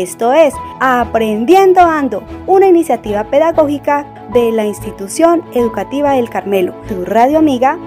[0.00, 6.74] Esto es Aprendiendo Ando, una iniciativa pedagógica de la institución educativa del Carmelo.
[6.88, 7.78] Tu radio amiga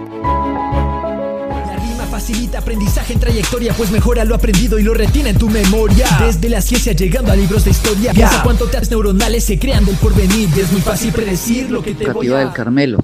[2.12, 6.06] facilita aprendizaje en trayectoria, pues mejora lo aprendido y lo retiene en tu memoria.
[6.24, 9.96] Desde la ciencia llegando a libros de historia, piensa cuánto tags neuronales se crean del
[9.96, 10.48] porvenir.
[10.56, 12.38] es muy fácil predecir lo que te voy a...
[12.38, 13.00] del Carmelo.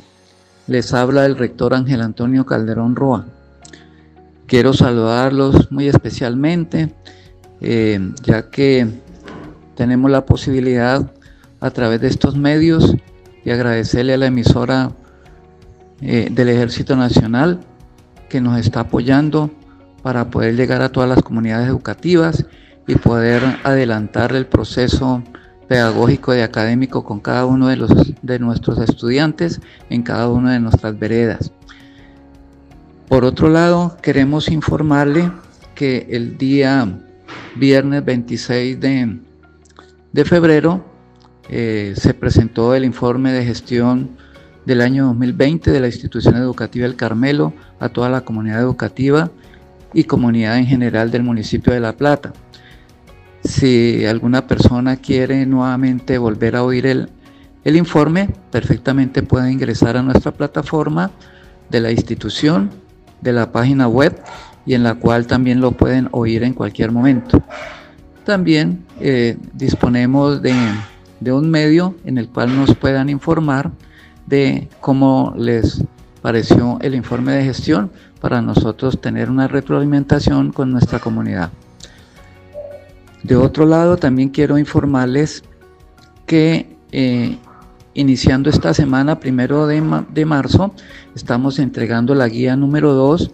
[0.67, 3.25] Les habla el rector Ángel Antonio Calderón Roa.
[4.45, 6.93] Quiero saludarlos muy especialmente,
[7.61, 8.87] eh, ya que
[9.75, 11.11] tenemos la posibilidad
[11.59, 12.95] a través de estos medios
[13.43, 14.91] y agradecerle a la emisora
[16.01, 17.59] eh, del Ejército Nacional
[18.29, 19.49] que nos está apoyando
[20.01, 22.45] para poder llegar a todas las comunidades educativas
[22.87, 25.23] y poder adelantar el proceso
[25.67, 30.59] pedagógico y académico con cada uno de, los, de nuestros estudiantes en cada una de
[30.59, 31.51] nuestras veredas.
[33.07, 35.31] Por otro lado, queremos informarle
[35.75, 36.87] que el día
[37.55, 39.19] viernes 26 de,
[40.11, 40.85] de febrero
[41.49, 44.17] eh, se presentó el informe de gestión
[44.65, 49.31] del año 2020 de la institución educativa El Carmelo a toda la comunidad educativa
[49.93, 52.33] y comunidad en general del municipio de La Plata.
[53.43, 57.09] Si alguna persona quiere nuevamente volver a oír el,
[57.63, 61.09] el informe, perfectamente puede ingresar a nuestra plataforma
[61.69, 62.69] de la institución,
[63.21, 64.21] de la página web
[64.69, 67.41] y en la cual también lo pueden oír en cualquier momento.
[68.23, 70.53] También eh, disponemos de,
[71.19, 73.71] de un medio en el cual nos puedan informar
[74.27, 75.83] de cómo les
[76.21, 77.89] pareció el informe de gestión
[78.21, 81.49] para nosotros tener una retroalimentación con nuestra comunidad.
[83.23, 85.43] De otro lado, también quiero informarles
[86.27, 87.39] que eh,
[87.95, 89.81] iniciando esta semana, primero de,
[90.13, 90.75] de, marzo,
[91.15, 93.31] estamos entregando la guía número 2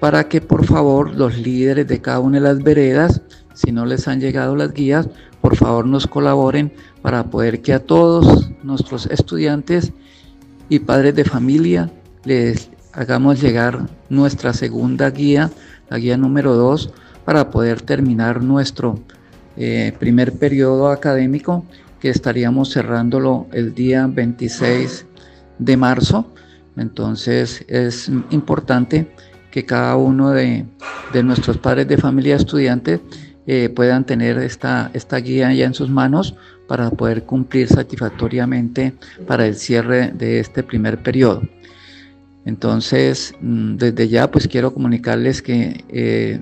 [0.00, 3.22] para que por favor los líderes de cada una de las veredas,
[3.54, 5.08] si no les han llegado las guías,
[5.40, 6.72] por favor nos colaboren
[7.02, 9.92] para poder que a todos nuestros estudiantes
[10.68, 11.90] y padres de familia
[12.24, 15.50] les hagamos llegar nuestra segunda guía,
[15.88, 16.92] la guía número 2,
[17.24, 19.00] para poder terminar nuestro
[19.56, 21.64] eh, primer periodo académico
[22.00, 25.06] que estaríamos cerrándolo el día 26
[25.58, 26.32] de marzo.
[26.76, 29.10] Entonces es importante
[29.50, 30.66] que cada uno de,
[31.22, 33.00] nuestros padres de familia estudiantes
[33.46, 36.34] eh, puedan tener esta, esta guía ya en sus manos
[36.66, 38.92] para poder cumplir satisfactoriamente
[39.26, 41.42] para el cierre de este primer periodo.
[42.44, 46.40] Entonces, mm, desde ya, pues quiero comunicarles que eh,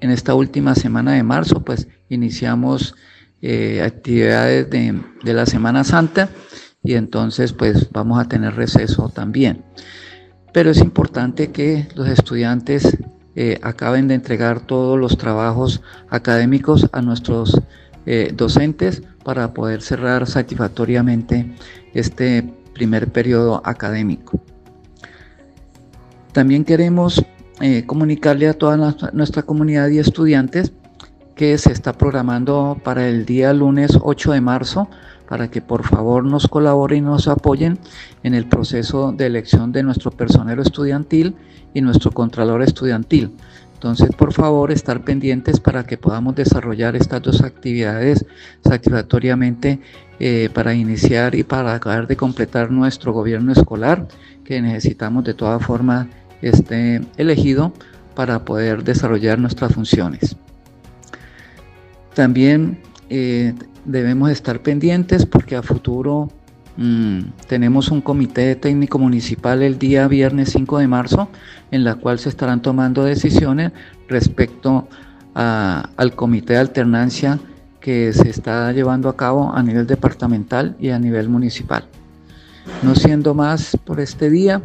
[0.00, 2.94] en esta última semana de marzo, pues iniciamos
[3.40, 6.28] eh, actividades de, la Semana Santa
[6.82, 9.64] y entonces, pues vamos a tener receso también.
[10.52, 12.96] Pero es importante que los estudiantes
[13.36, 17.60] eh, acaben de entregar todos los trabajos académicos a nuestros
[18.36, 21.54] docentes para poder cerrar satisfactoriamente
[21.92, 22.42] este
[22.72, 24.40] primer periodo académico.
[26.32, 27.22] También queremos
[27.60, 28.76] eh, comunicarle a toda
[29.12, 30.72] nuestra, comunidad y estudiantes
[31.34, 34.88] que se está programando para el día lunes 8 de marzo
[35.28, 37.78] para que por favor nos colaboren y nos apoyen
[38.22, 41.36] en el proceso de elección de nuestro personero estudiantil
[41.74, 43.32] y nuestro contralor estudiantil.
[43.74, 48.24] Entonces, por favor, estar pendientes para que podamos desarrollar estas dos actividades
[48.64, 49.78] satisfactoriamente
[50.18, 54.08] eh, para iniciar y para acabar de completar nuestro gobierno escolar,
[54.44, 56.08] que necesitamos de toda forma
[56.42, 57.72] esté elegido
[58.16, 60.34] para poder desarrollar nuestras funciones.
[62.14, 62.80] También
[63.10, 63.54] eh,
[63.88, 66.30] debemos estar pendientes porque a futuro
[66.80, 71.28] Mm, tenemos un comité técnico municipal el día viernes 5 de marzo
[71.72, 73.72] en la cual se estarán tomando decisiones
[74.06, 74.88] respecto
[75.34, 77.40] al comité de alternancia
[77.80, 81.84] que se está llevando a cabo a nivel departamental y a nivel municipal.
[82.82, 84.62] No siendo más por este día,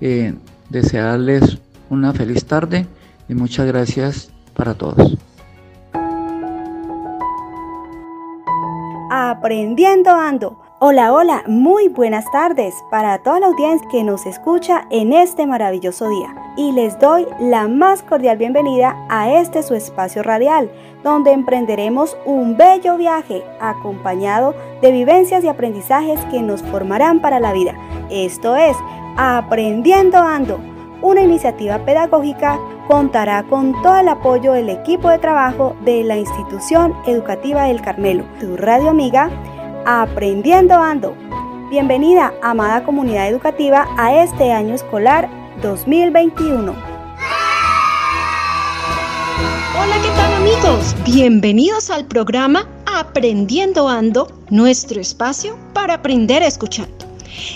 [0.00, 0.34] eh,
[0.68, 1.58] desearles
[1.90, 2.86] una feliz tarde
[3.28, 5.16] y muchas gracias para todos.
[9.30, 15.12] Aprendiendo Ando Hola, hola, muy buenas tardes para toda la audiencia que nos escucha en
[15.12, 16.34] este maravilloso día.
[16.56, 20.68] Y les doy la más cordial bienvenida a este su espacio radial,
[21.04, 27.52] donde emprenderemos un bello viaje acompañado de vivencias y aprendizajes que nos formarán para la
[27.52, 27.76] vida.
[28.10, 28.76] Esto es
[29.16, 30.58] Aprendiendo Ando,
[31.02, 32.58] una iniciativa pedagógica
[32.90, 38.24] contará con todo el apoyo del equipo de trabajo de la institución educativa del Carmelo,
[38.40, 39.30] tu radio amiga
[39.86, 41.14] Aprendiendo Ando.
[41.70, 45.30] Bienvenida, amada comunidad educativa, a este año escolar
[45.62, 46.72] 2021.
[49.78, 50.96] Hola, ¿qué tal amigos?
[51.04, 56.88] bienvenidos al programa Aprendiendo Ando, nuestro espacio para aprender a escuchar.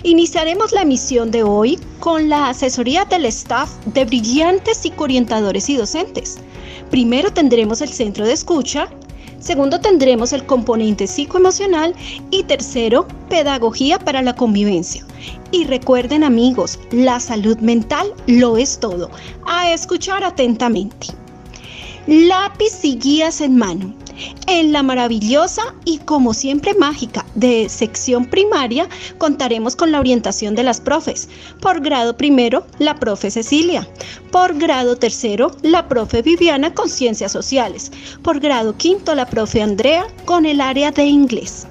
[0.02, 6.38] Iniciaremos la emisión de hoy con la asesoría del staff de brillantes psicoorientadores y docentes.
[6.90, 8.88] Primero tendremos el centro de escucha,
[9.40, 11.94] segundo tendremos el componente psicoemocional
[12.30, 15.04] y tercero, pedagogía para la convivencia.
[15.50, 19.10] Y recuerden amigos, la salud mental lo es todo.
[19.46, 21.08] A escuchar atentamente
[22.06, 23.94] lápiz y guías en mano.
[24.46, 28.88] En la maravillosa y como siempre mágica de sección primaria
[29.18, 31.28] contaremos con la orientación de las profes.
[31.60, 33.88] Por grado primero, la profe Cecilia.
[34.30, 37.90] Por grado tercero, la profe Viviana con ciencias sociales.
[38.22, 41.66] Por grado quinto, la profe Andrea con el área de inglés.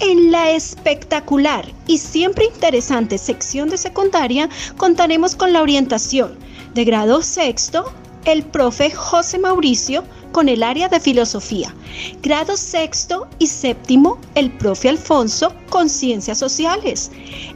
[0.00, 6.36] En la espectacular y siempre interesante sección de secundaria contaremos con la orientación
[6.74, 7.92] de grado sexto,
[8.24, 11.74] el profe José Mauricio con el área de filosofía.
[12.22, 17.10] Grado sexto y séptimo, el profe Alfonso con ciencias sociales.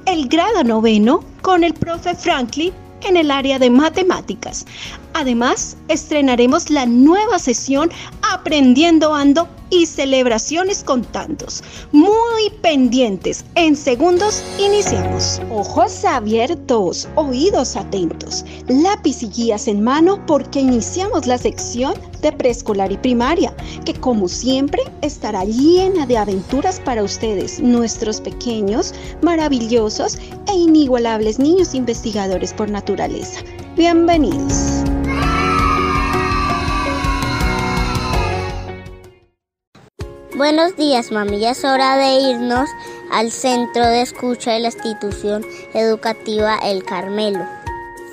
[0.04, 4.66] El grado noveno con el profe Franklin en el área de matemáticas.
[5.18, 7.90] Además, estrenaremos la nueva sesión
[8.34, 11.64] Aprendiendo Ando y celebraciones con tantos.
[11.90, 13.42] Muy pendientes.
[13.54, 15.40] En segundos iniciamos.
[15.50, 22.92] Ojos abiertos, oídos atentos, lápiz y guías en mano porque iniciamos la sección de preescolar
[22.92, 28.92] y primaria, que como siempre estará llena de aventuras para ustedes, nuestros pequeños,
[29.22, 33.40] maravillosos e inigualables niños investigadores por naturaleza.
[33.76, 34.84] Bienvenidos.
[40.36, 41.40] Buenos días, mami.
[41.40, 42.68] Ya es hora de irnos
[43.10, 47.42] al centro de escucha de la institución educativa El Carmelo.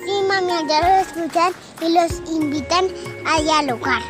[0.02, 2.86] Sí, mami, allá los escuchan y los invitan
[3.26, 4.00] a dialogar.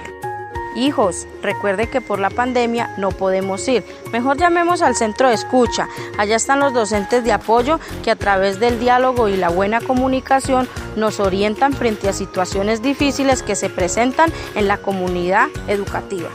[0.77, 3.85] Hijos, recuerde que por la pandemia no podemos ir.
[4.13, 5.89] Mejor llamemos al centro de escucha.
[6.17, 10.69] Allá están los docentes de apoyo que a través del diálogo y la buena comunicación
[10.95, 16.31] nos orientan frente a situaciones difíciles que se presentan en la comunidad educativa.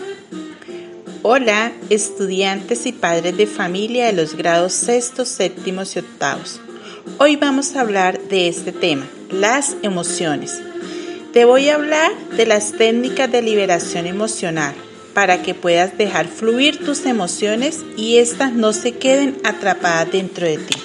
[1.22, 6.60] Hola, estudiantes y padres de familia de los grados sextos, séptimos y octavos.
[7.18, 10.62] Hoy vamos a hablar de este tema, las emociones.
[11.34, 14.74] Te voy a hablar de las técnicas de liberación emocional
[15.18, 20.60] para que puedas dejar fluir tus emociones y éstas no se queden atrapadas dentro de
[20.60, 20.76] ti.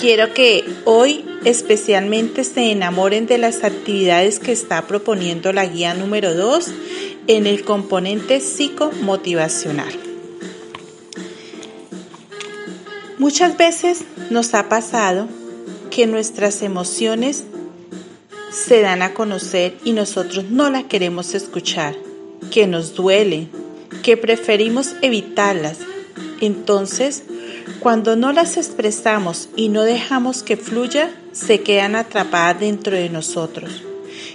[0.00, 6.32] Quiero que hoy especialmente se enamoren de las actividades que está proponiendo la guía número
[6.32, 6.70] 2
[7.26, 9.92] en el componente psicomotivacional.
[13.18, 15.26] Muchas veces nos ha pasado
[15.90, 17.46] que nuestras emociones
[18.52, 22.11] se dan a conocer y nosotros no las queremos escuchar
[22.50, 23.48] que nos duele,
[24.02, 25.78] que preferimos evitarlas.
[26.40, 27.22] Entonces,
[27.80, 33.82] cuando no las expresamos y no dejamos que fluya, se quedan atrapadas dentro de nosotros.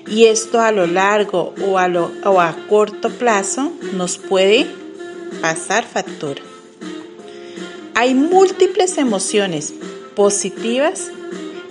[0.10, 4.66] y esto a lo largo o a, lo, o a corto plazo nos puede
[5.42, 6.42] pasar factura.
[7.94, 9.74] Hay múltiples emociones
[10.16, 11.12] positivas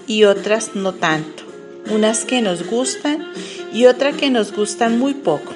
[0.06, 1.44] y otras no tanto.
[1.90, 3.26] Unas que nos gustan
[3.72, 5.52] y otras que nos gustan muy poco,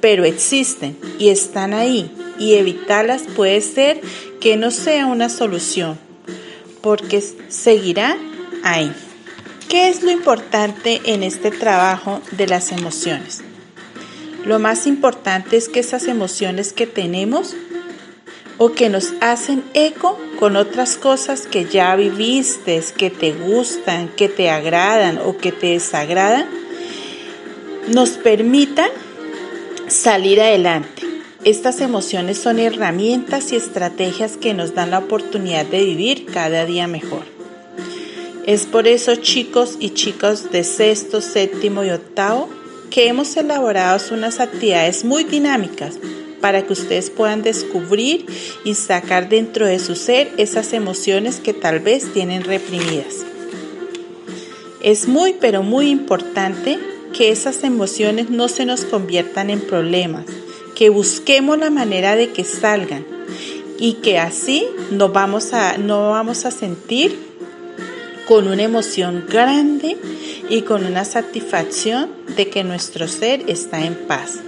[0.00, 4.00] pero existen y están ahí y evitarlas puede ser
[4.40, 5.98] que no sea una solución,
[6.80, 8.18] porque seguirán
[8.62, 8.92] ahí.
[9.68, 13.42] ¿Qué es lo importante en este trabajo de las emociones?
[14.46, 17.54] Lo más importante es que esas emociones que tenemos
[18.56, 24.28] o que nos hacen eco con otras cosas que ya viviste, que te gustan, que
[24.28, 26.48] te agradan o que te desagradan,
[27.88, 28.90] nos permitan
[29.90, 31.02] salir adelante.
[31.44, 36.86] Estas emociones son herramientas y estrategias que nos dan la oportunidad de vivir cada día
[36.86, 37.22] mejor.
[38.46, 42.48] Es por eso, chicos y chicas de sexto, séptimo y octavo,
[42.90, 45.98] que hemos elaborado unas actividades muy dinámicas
[46.40, 48.26] para que ustedes puedan descubrir
[48.64, 53.24] y sacar dentro de su ser esas emociones que tal vez tienen reprimidas.
[54.82, 56.78] Es muy, pero muy importante
[57.12, 60.26] que esas emociones no se nos conviertan en problemas,
[60.74, 63.04] que busquemos la manera de que salgan
[63.78, 67.28] y que así no vamos a, no vamos a sentir
[68.26, 69.96] con una emoción grande
[70.50, 74.38] y con una satisfacción de que nuestro ser está en paz.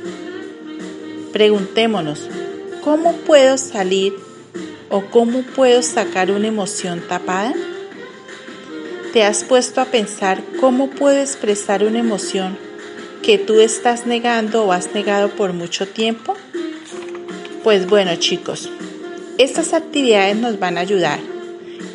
[1.32, 2.28] Preguntémonos,
[2.82, 4.14] ¿cómo puedo salir
[4.90, 7.54] o cómo puedo sacar una emoción tapada?
[9.12, 12.56] ¿Te has puesto a pensar cómo puedo expresar una emoción
[13.24, 16.36] que tú estás negando o has negado por mucho tiempo?
[17.64, 18.70] Pues bueno chicos,
[19.36, 21.18] estas actividades nos van a ayudar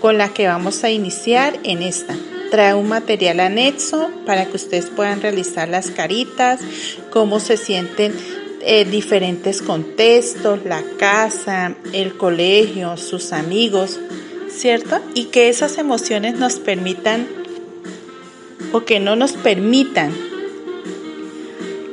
[0.02, 2.18] con la que vamos a iniciar en esta.
[2.52, 6.60] Trae un material anexo para que ustedes puedan realizar las caritas,
[7.12, 8.14] cómo se sienten
[8.60, 14.02] en diferentes contextos, la casa, el colegio, sus amigos,
[14.56, 15.00] ¿cierto?
[15.14, 17.28] Y que esas emociones nos permitan
[18.72, 20.14] o que no nos permitan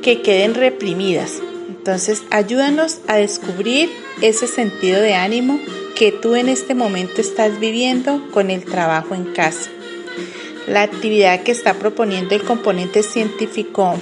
[0.03, 1.41] que queden reprimidas.
[1.69, 3.91] Entonces, ayúdanos a descubrir
[4.21, 5.61] ese sentido de ánimo
[5.97, 9.71] que tú en este momento estás viviendo con el trabajo en casa.
[10.67, 13.95] La actividad que está proponiendo el componente científico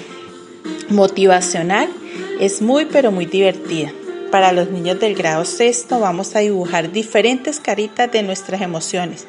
[0.89, 1.89] motivacional
[2.39, 3.93] es muy pero muy divertida.
[4.31, 9.27] Para los niños del grado sexto vamos a dibujar diferentes caritas de nuestras emociones,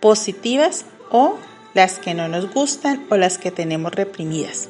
[0.00, 1.36] positivas o
[1.74, 4.68] las que no nos gustan o las que tenemos reprimidas.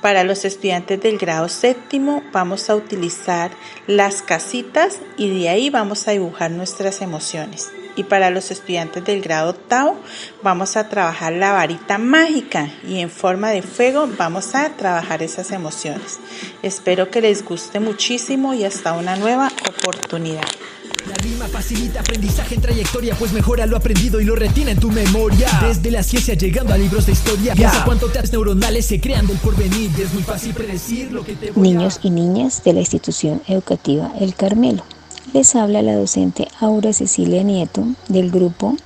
[0.00, 3.52] Para los estudiantes del grado séptimo vamos a utilizar
[3.86, 7.70] las casitas y de ahí vamos a dibujar nuestras emociones.
[7.98, 9.96] Y para los estudiantes del grado octavo
[10.40, 15.50] vamos a trabajar la varita mágica y en forma de fuego vamos a trabajar esas
[15.50, 16.20] emociones.
[16.62, 20.44] Espero que les guste muchísimo y hasta una nueva oportunidad.
[21.08, 24.92] La rima facilita aprendizaje en trayectoria, pues mejora lo aprendido y lo retiene en tu
[24.92, 25.48] memoria.
[25.60, 29.38] Desde la ciencia llegando a libros de historia, piensa cuánto taps neuronales se crean del
[29.38, 29.90] porvenir.
[29.98, 34.12] Es muy fácil predecir lo que te voy Niños y niñas de la institución educativa
[34.20, 34.84] El Carmelo.
[35.34, 38.76] Les habla la docente Aura Cecilia Nieto del grupo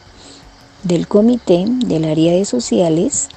[0.82, 3.28] del comité del área de sociales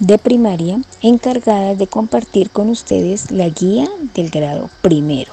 [0.00, 5.32] de primaria encargada de compartir con ustedes la guía del grado primero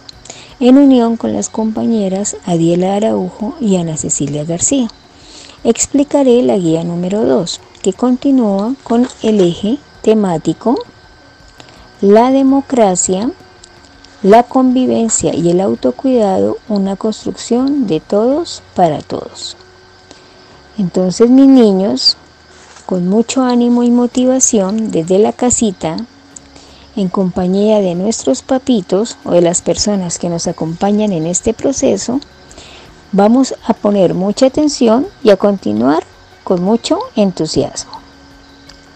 [0.62, 4.88] en unión con las compañeras Adiela Araujo y Ana Cecilia García.
[5.66, 10.78] Explicaré la guía número 2, que continúa con el eje temático
[12.00, 13.30] La democracia,
[14.24, 19.58] la convivencia y el autocuidado, una construcción de todos para todos.
[20.78, 22.16] Entonces mis niños,
[22.86, 25.98] con mucho ánimo y motivación desde la casita,
[26.96, 32.22] en compañía de nuestros papitos o de las personas que nos acompañan en este proceso,
[33.12, 36.04] vamos a poner mucha atención y a continuar
[36.46, 37.92] con mucho entusiasmo.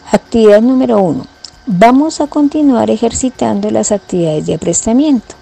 [0.10, 1.26] Actividad número uno.
[1.70, 5.36] Vamos a continuar ejercitando las actividades de aprestamiento.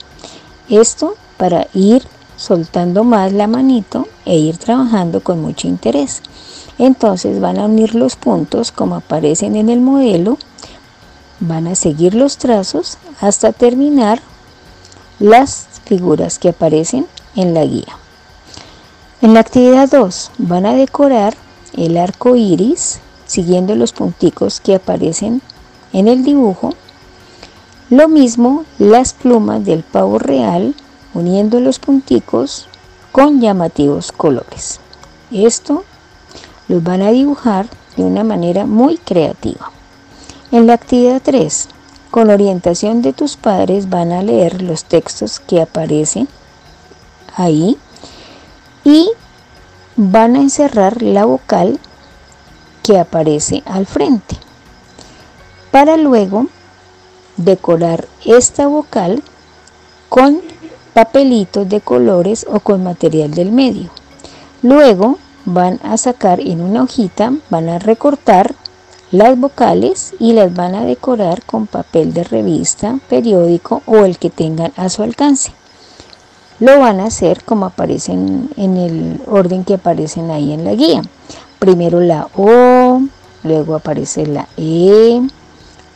[0.70, 2.02] Esto para ir
[2.36, 6.24] soltando más la manito e ir trabajando con mucho interés.
[6.80, 10.40] Entonces van a unir los puntos como aparecen en el modelo
[11.42, 14.20] Van a seguir los trazos hasta terminar
[15.20, 17.06] las figuras que aparecen
[17.36, 18.00] en la guía.
[19.22, 21.36] En la actividad 2 van a decorar
[21.78, 25.55] el arco iris siguiendo los punticos que aparecen en
[25.96, 26.74] el dibujo.
[27.90, 30.76] Lo mismo las plumas del pavo real
[31.14, 32.68] uniendo los punticos
[33.14, 34.82] con llamativos colores.
[35.32, 35.86] Esto
[36.68, 39.72] los van a dibujar de una manera muy creativa.
[40.52, 41.70] En la actividad 3
[42.12, 46.28] Con orientación de tus padres van a leer los textos que aparecen
[47.36, 47.78] ahí
[48.84, 49.10] y
[49.96, 51.80] van a encerrar la vocal
[52.84, 54.45] que aparece al frente
[55.72, 56.48] para luego
[57.38, 59.24] decorar esta vocal
[60.10, 60.42] con
[60.94, 63.90] papelitos de colores o con material del medio.
[64.62, 68.56] Luego van a sacar en una hojita, van a recortar
[69.12, 74.30] las vocales y las van a decorar con papel de revista, periódico o el que
[74.30, 75.52] tengan a su alcance.
[76.60, 81.02] Lo van a hacer como aparecen en el orden que aparecen ahí en la guía.
[81.60, 83.02] Primero la O,
[83.44, 85.22] luego aparece la E,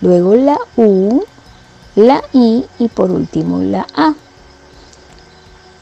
[0.02, 1.24] luego la U,
[1.96, 4.14] la I y por último la A.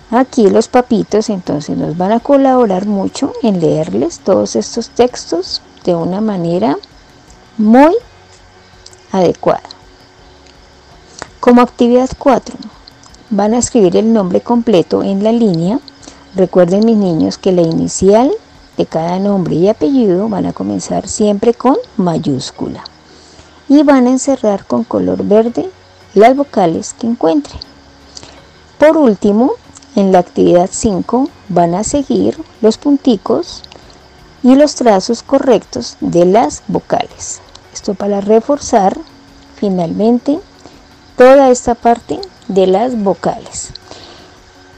[0.10, 5.96] Aquí los papitos entonces nos van a colaborar mucho en leerles todos estos textos de
[5.96, 6.78] una manera
[7.58, 7.94] muy
[9.12, 9.64] adecuada.
[11.42, 12.56] Como actividad 4,
[13.30, 15.80] van a escribir el nombre completo en la línea.
[16.36, 18.32] Recuerden mis niños que la inicial
[18.78, 22.84] de cada nombre y apellido van a comenzar siempre con mayúscula.
[23.70, 25.70] Y van a encerrar con color verde
[26.14, 27.60] las vocales que encuentren.
[28.78, 29.54] Por último,
[29.96, 33.64] en la actividad 5 van a seguir los punticos
[34.44, 37.42] y los trazos correctos de las vocales.
[37.74, 38.98] Esto para reforzar
[39.56, 40.40] finalmente
[41.18, 43.72] toda esta parte de las vocales.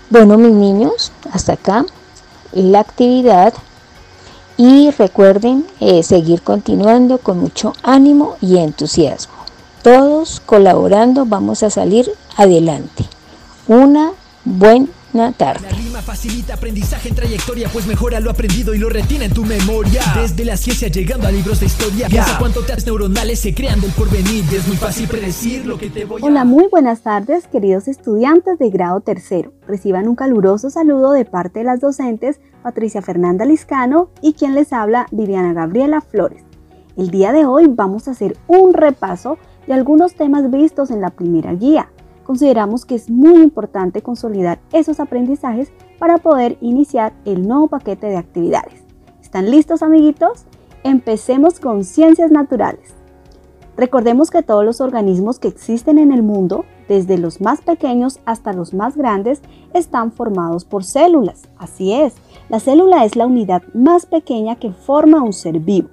[0.10, 1.86] Bueno, mis niños, hasta acá
[2.52, 3.54] la actividad
[4.60, 9.34] y recuerden eh, seguir continuando con mucho ánimo y entusiasmo.
[9.82, 13.06] Todos colaborando vamos a salir adelante.
[13.70, 14.12] Una
[14.44, 14.90] buena
[15.36, 15.68] tarde.
[15.70, 19.44] La rima facilita aprendizaje en trayectoria, pues mejora lo aprendido y lo retiene en tu
[19.44, 20.02] memoria.
[20.16, 23.92] Desde la ciencia llegando a libros de historia, piensa cuánto te neuronales se crean del
[23.92, 24.46] porvenir.
[24.54, 26.26] Es muy fácil predecir lo que te voy a...
[26.26, 29.52] Hola, muy buenas tardes, queridos estudiantes de grado tercero.
[29.68, 34.74] Reciban un caluroso saludo de parte de las docentes Patricia Fernanda Liscano y quien les
[34.74, 36.44] habla Viviana Gabriela Flores.
[36.98, 41.10] El día de hoy vamos a hacer un repaso de algunos temas vistos en la
[41.10, 41.90] primera guía
[42.30, 48.18] consideramos que es muy importante consolidar esos aprendizajes para poder iniciar el nuevo paquete de
[48.18, 48.84] actividades.
[49.20, 50.46] ¿Están listos amiguitos?
[50.84, 52.94] Empecemos con ciencias naturales.
[53.76, 58.54] Recordemos que todos los organismos que existen en el mundo, desde los más pequeños hasta
[58.54, 59.42] los más grandes,
[59.74, 61.50] están formados por células.
[61.58, 62.14] Así es,
[62.48, 65.90] la célula es la unidad más pequeña que forma un ser vivo.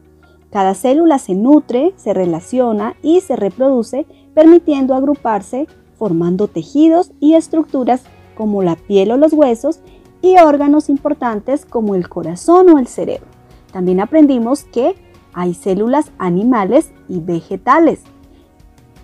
[0.51, 5.67] Cada célula se nutre, se relaciona y se reproduce, permitiendo agruparse
[5.99, 8.03] formando tejidos y estructuras
[8.37, 9.81] como la piel o los huesos
[10.23, 13.27] y órganos importantes como el corazón o el cerebro.
[13.73, 14.95] También aprendimos que
[15.33, 18.01] hay células animales y vegetales.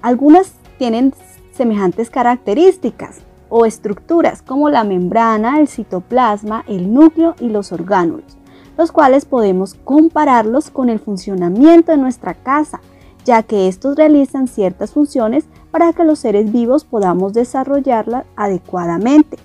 [0.01, 1.13] Algunas tienen
[1.53, 8.39] semejantes características o estructuras como la membrana, el citoplasma, el núcleo y los orgánulos,
[8.79, 12.81] los cuales podemos compararlos con el funcionamiento de nuestra casa,
[13.25, 19.39] ya que estos realizan ciertas funciones para que los seres vivos podamos desarrollarla adecuadamente.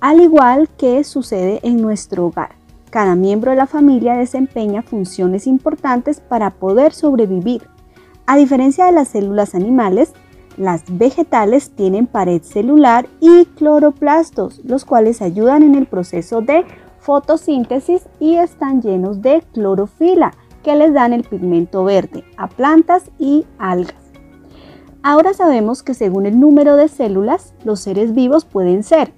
[0.00, 2.50] Al igual que sucede en nuestro hogar,
[2.90, 7.62] cada miembro de la familia desempeña funciones importantes para poder sobrevivir.
[8.26, 10.12] A diferencia de las células animales,
[10.56, 16.64] las vegetales tienen pared celular y cloroplastos, los cuales ayudan en el proceso de
[16.98, 23.46] fotosíntesis y están llenos de clorofila, que les dan el pigmento verde a plantas y
[23.58, 23.94] algas.
[25.02, 29.12] Ahora sabemos que según el número de células, los seres vivos pueden ser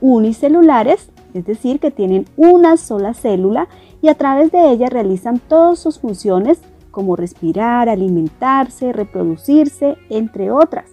[0.00, 3.68] unicelulares, es decir, que tienen una sola célula
[4.00, 10.86] y a través de ella realizan todas sus funciones como respirar, alimentarse, reproducirse, entre otras.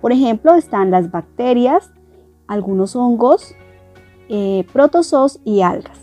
[0.00, 1.90] Por ejemplo, están las bacterias,
[2.46, 3.54] algunos hongos,
[4.28, 5.98] eh, protozoos y algas.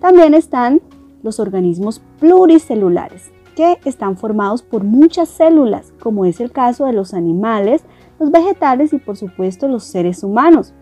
[0.00, 0.80] También están
[1.22, 7.14] los organismos pluricelulares, que están formados por muchas células, como es el caso de los
[7.14, 7.82] animales,
[8.18, 10.72] los vegetales y por supuesto los seres humanos.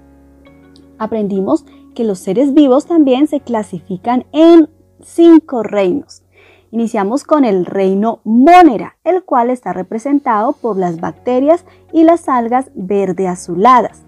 [0.99, 4.69] Aprendimos que los seres vivos también se clasifican en
[5.03, 6.23] cinco reinos.
[6.71, 12.71] Iniciamos con el reino Mónera, el cual está representado por las bacterias y las algas
[12.75, 14.03] verde azuladas.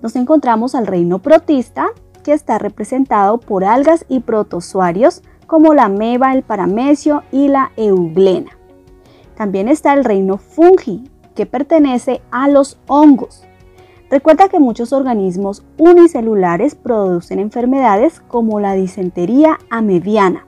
[0.00, 1.88] Nos encontramos al reino protista,
[2.22, 8.52] que está representado por algas y protozoarios como la meba, el paramecio y la euglena.
[9.36, 11.04] También está el reino fungi,
[11.34, 13.44] que pertenece a los hongos.
[14.10, 20.46] Recuerda que muchos organismos unicelulares producen enfermedades como la disentería amebiana.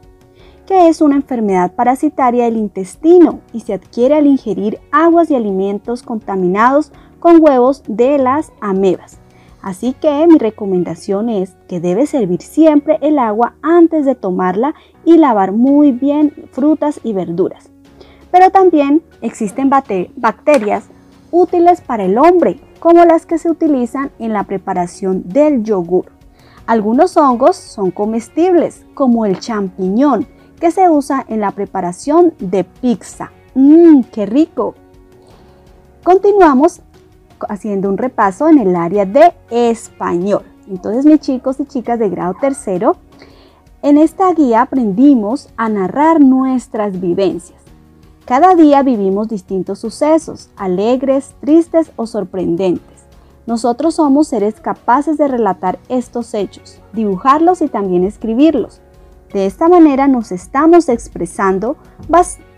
[0.66, 6.02] que es una enfermedad parasitaria del intestino y se adquiere al ingerir aguas y alimentos
[6.02, 9.20] contaminados con huevos de las amebas.
[9.64, 14.74] Así que mi recomendación es que debe servir siempre el agua antes de tomarla
[15.06, 17.70] y lavar muy bien frutas y verduras.
[18.30, 20.84] Pero también existen bacterias
[21.30, 26.12] útiles para el hombre, como las que se utilizan en la preparación del yogur.
[26.66, 30.26] Algunos hongos son comestibles, como el champiñón,
[30.60, 33.32] que se usa en la preparación de pizza.
[33.54, 34.74] ¡Mmm, qué rico!
[36.02, 36.82] Continuamos
[37.48, 40.42] haciendo un repaso en el área de español.
[40.68, 42.96] Entonces, mis chicos y chicas de grado tercero,
[43.82, 47.58] en esta guía aprendimos a narrar nuestras vivencias.
[48.24, 53.04] Cada día vivimos distintos sucesos, alegres, tristes o sorprendentes.
[53.46, 58.80] Nosotros somos seres capaces de relatar estos hechos, dibujarlos y también escribirlos.
[59.34, 61.76] De esta manera nos estamos expresando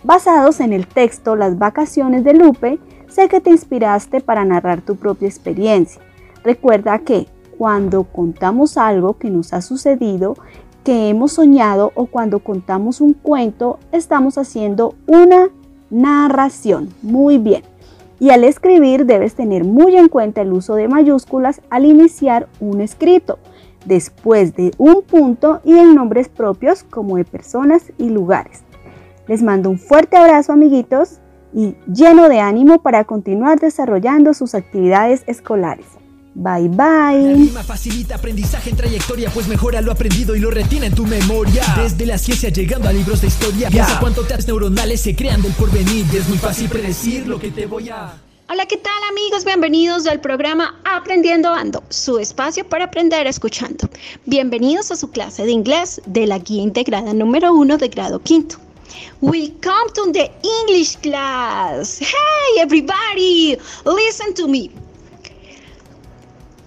[0.04, 2.78] basados en el texto Las vacaciones de Lupe
[3.16, 6.02] Sé que te inspiraste para narrar tu propia experiencia.
[6.44, 7.26] Recuerda que
[7.56, 10.36] cuando contamos algo que nos ha sucedido,
[10.84, 15.48] que hemos soñado o cuando contamos un cuento, estamos haciendo una
[15.88, 16.90] narración.
[17.00, 17.62] Muy bien.
[18.20, 22.82] Y al escribir debes tener muy en cuenta el uso de mayúsculas al iniciar un
[22.82, 23.38] escrito,
[23.86, 28.62] después de un punto y en nombres propios como de personas y lugares.
[29.26, 31.20] Les mando un fuerte abrazo amiguitos
[31.56, 35.86] y lleno de ánimo para continuar desarrollando sus actividades escolares.
[36.34, 37.50] Bye bye.
[37.54, 41.62] La facilita aprendizaje en trayectoria, pues mejora lo aprendido y lo retiene en tu memoria.
[41.82, 43.70] Desde la ciencia llegando a libros de historia.
[43.70, 46.04] Piensa cuánto taps neuronales se crean del porvenir.
[46.14, 48.12] Es muy fácil predecir lo que te voy a.
[48.50, 49.46] Hola, ¿qué tal amigos?
[49.46, 53.88] Bienvenidos al programa Aprendiendo Ando, su espacio para aprender escuchando.
[54.26, 58.58] Bienvenidos a su clase de inglés de la guía integrada número uno de grado quinto.
[59.20, 61.98] Welcome to the English class.
[62.00, 64.70] Hey everybody, listen to me.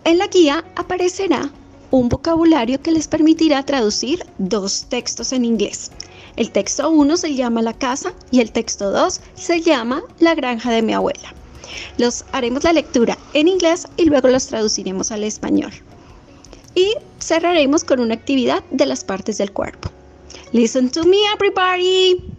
[0.03, 1.51] En la guía aparecerá
[1.91, 5.91] un vocabulario que les permitirá traducir dos textos en inglés.
[6.35, 10.71] El texto 1 se llama La casa y el texto 2 se llama La granja
[10.71, 11.33] de mi abuela.
[11.97, 15.71] Los haremos la lectura en inglés y luego los traduciremos al español.
[16.75, 19.91] Y cerraremos con una actividad de las partes del cuerpo.
[20.51, 22.33] Listen to me everybody.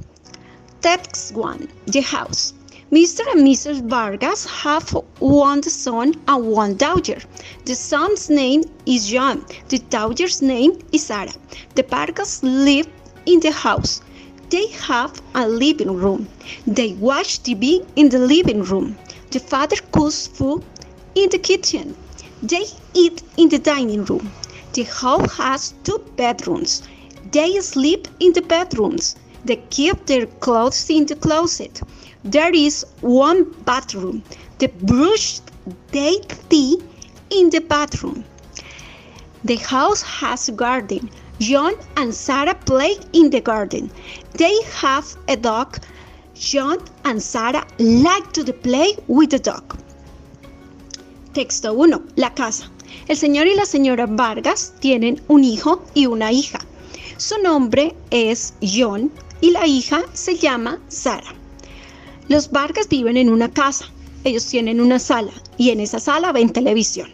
[0.80, 2.54] Text 1 The House.
[2.90, 3.20] Mr.
[3.30, 3.88] and Mrs.
[3.88, 7.18] Vargas have one son and one daughter.
[7.66, 9.46] The son's name is John.
[9.68, 11.32] The daughter's name is Sarah.
[11.76, 12.88] The Vargas live
[13.26, 14.02] in the house.
[14.48, 16.28] They have a living room.
[16.66, 18.98] They watch TV in the living room.
[19.30, 20.64] The father cooks food
[21.14, 21.94] in the kitchen.
[22.42, 24.32] They eat in the dining room.
[24.72, 26.82] The house has two bedrooms.
[27.32, 29.16] They sleep in the bedrooms.
[29.44, 31.80] They keep their clothes in the closet.
[32.24, 34.22] There is one bathroom.
[34.58, 35.40] They brush
[35.92, 36.82] their teeth
[37.30, 38.24] in the bathroom.
[39.44, 41.08] The house has a garden.
[41.38, 43.90] John and Sarah play in the garden.
[44.34, 45.78] They have a dog.
[46.34, 49.78] John and Sarah like to play with the dog.
[51.32, 52.12] Texto 1.
[52.16, 52.66] La casa.
[53.08, 56.58] El señor y la señora Vargas tienen un hijo y una hija.
[57.20, 61.34] Su nombre es John y la hija se llama Sara.
[62.28, 63.84] Los Vargas viven en una casa.
[64.24, 67.10] Ellos tienen una sala y en esa sala ven televisión.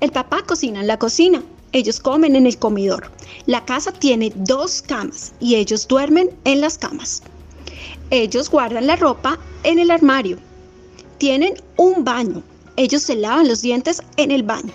[0.00, 1.42] El papá cocina en la cocina.
[1.72, 3.10] Ellos comen en el comedor.
[3.44, 7.22] La casa tiene dos camas y ellos duermen en las camas.
[8.08, 10.38] Ellos guardan la ropa en el armario.
[11.18, 12.42] Tienen un baño.
[12.76, 14.72] Ellos se lavan los dientes en el baño.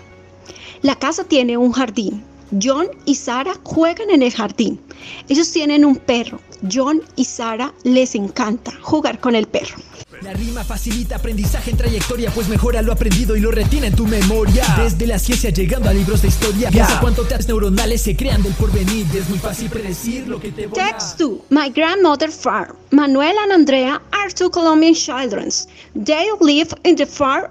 [0.84, 2.29] La casa tiene un jardín.
[2.62, 4.80] John y Sara juegan en el jardín.
[5.28, 6.40] Ellos tienen un perro.
[6.72, 9.78] John y Sara les encanta jugar con el perro.
[10.22, 14.06] La rima facilita aprendizaje en trayectoria, pues mejora lo aprendido y lo retiene en tu
[14.06, 14.66] memoria.
[14.78, 16.70] Desde la ciencia llegando a libros de historia.
[16.70, 19.06] Piensa cuánto taps neuronales se crean del porvenir.
[19.16, 21.32] Es muy fácil predecir lo que te voy Text 2.
[21.52, 22.76] My grandmother farm.
[22.92, 25.50] Manuel and Andrea are two Colombian children.
[25.96, 27.50] They live in the farm,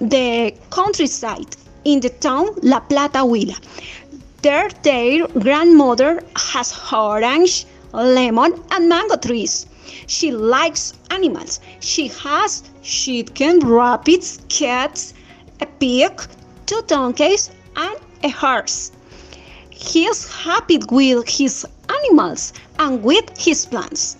[0.00, 3.56] the countryside, in the town La Plata Huila.
[4.40, 9.66] Their, their grandmother has orange, lemon, and mango trees.
[10.06, 11.60] She likes animals.
[11.80, 15.14] She has chicken, rabbits, cats,
[15.60, 16.12] a pig,
[16.66, 18.92] two donkeys, and a horse.
[19.70, 24.16] He is happy with his animals and with his plants.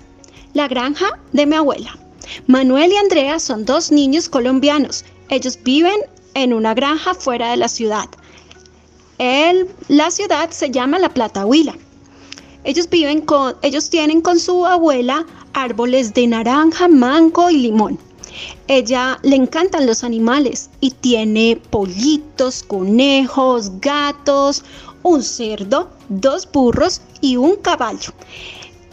[0.55, 1.97] La granja de mi abuela.
[2.49, 5.05] Manuel y Andrea son dos niños colombianos.
[5.31, 6.01] Ellos viven
[6.35, 8.09] en una granja fuera de la ciudad.
[9.19, 11.77] El, la ciudad se llama La Plata Huila.
[12.63, 17.99] Ellos viven con, ellos tienen con su abuela árboles de naranja, mango y limón.
[18.69, 24.65] Ella le encantan los animales y tiene pollitos, conejos, gatos,
[25.03, 28.13] un cerdo, dos burros y un caballo.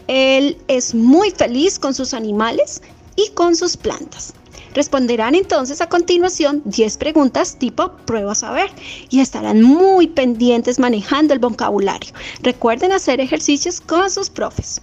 [0.07, 2.81] Él es muy feliz con sus animales
[3.15, 4.33] y con sus plantas.
[4.75, 8.69] Responderán entonces a continuación 10 preguntas tipo prueba saber
[9.09, 12.11] y estarán muy pendientes manejando el vocabulario.
[12.41, 14.81] Recuerden hacer ejercicios con sus profes.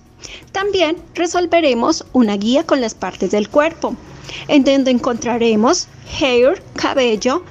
[0.51, 3.95] También resolveremos una guía con las partes del cuerpo,
[4.49, 5.89] en donde encontraremos
[6.21, 7.45] hair, cabello,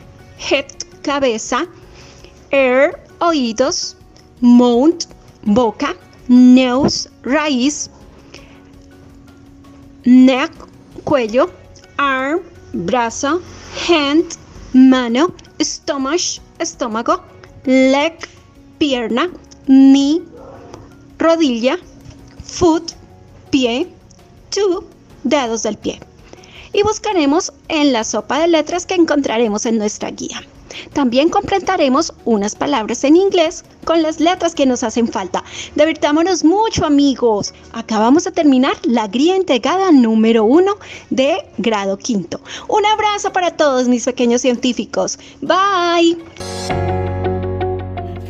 [0.50, 0.66] head,
[1.04, 1.68] cabeza,
[2.50, 3.98] ear, oídos,
[4.40, 5.04] mouth,
[5.44, 5.96] boca,
[6.28, 7.92] nose, raíz,
[10.06, 10.52] neck,
[11.04, 11.52] cuello,
[12.02, 12.42] arm,
[12.74, 13.42] brazo,
[13.88, 14.26] hand,
[14.74, 17.22] mano, stomach, estómago,
[17.66, 18.14] leg,
[18.80, 19.30] pierna,
[19.68, 20.24] knee,
[21.20, 21.78] rodilla,
[22.44, 22.94] foot,
[23.52, 23.88] pie,
[24.50, 24.84] two,
[25.24, 26.00] dedos del pie.
[26.74, 30.42] Y buscaremos en la sopa de letras que encontraremos en nuestra guía.
[30.94, 35.44] También completaremos unas palabras en inglés con las letras que nos hacen falta.
[35.76, 37.54] Divirtámonos mucho amigos.
[37.74, 40.76] Acabamos de terminar la guía integrada número uno
[41.10, 42.42] de grado quinto.
[42.68, 45.18] Un abrazo para todos mis pequeños científicos.
[45.42, 46.18] Bye.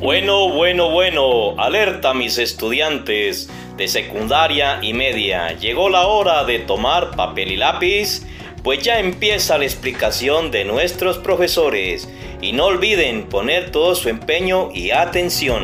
[0.01, 5.51] Bueno, bueno, bueno, alerta mis estudiantes de secundaria y media.
[5.59, 8.23] Llegó la hora de tomar papel y lápiz,
[8.63, 12.07] pues ya empieza la explicación de nuestros profesores
[12.41, 15.63] y no olviden poner todo su empeño y atención.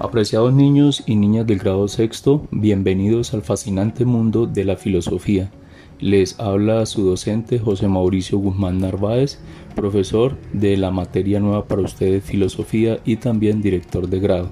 [0.00, 5.52] Apreciados niños y niñas del grado sexto, bienvenidos al fascinante mundo de la filosofía.
[6.00, 9.38] Les habla su docente José Mauricio Guzmán Narváez,
[9.76, 14.50] profesor de la materia nueva para ustedes filosofía y también director de grado.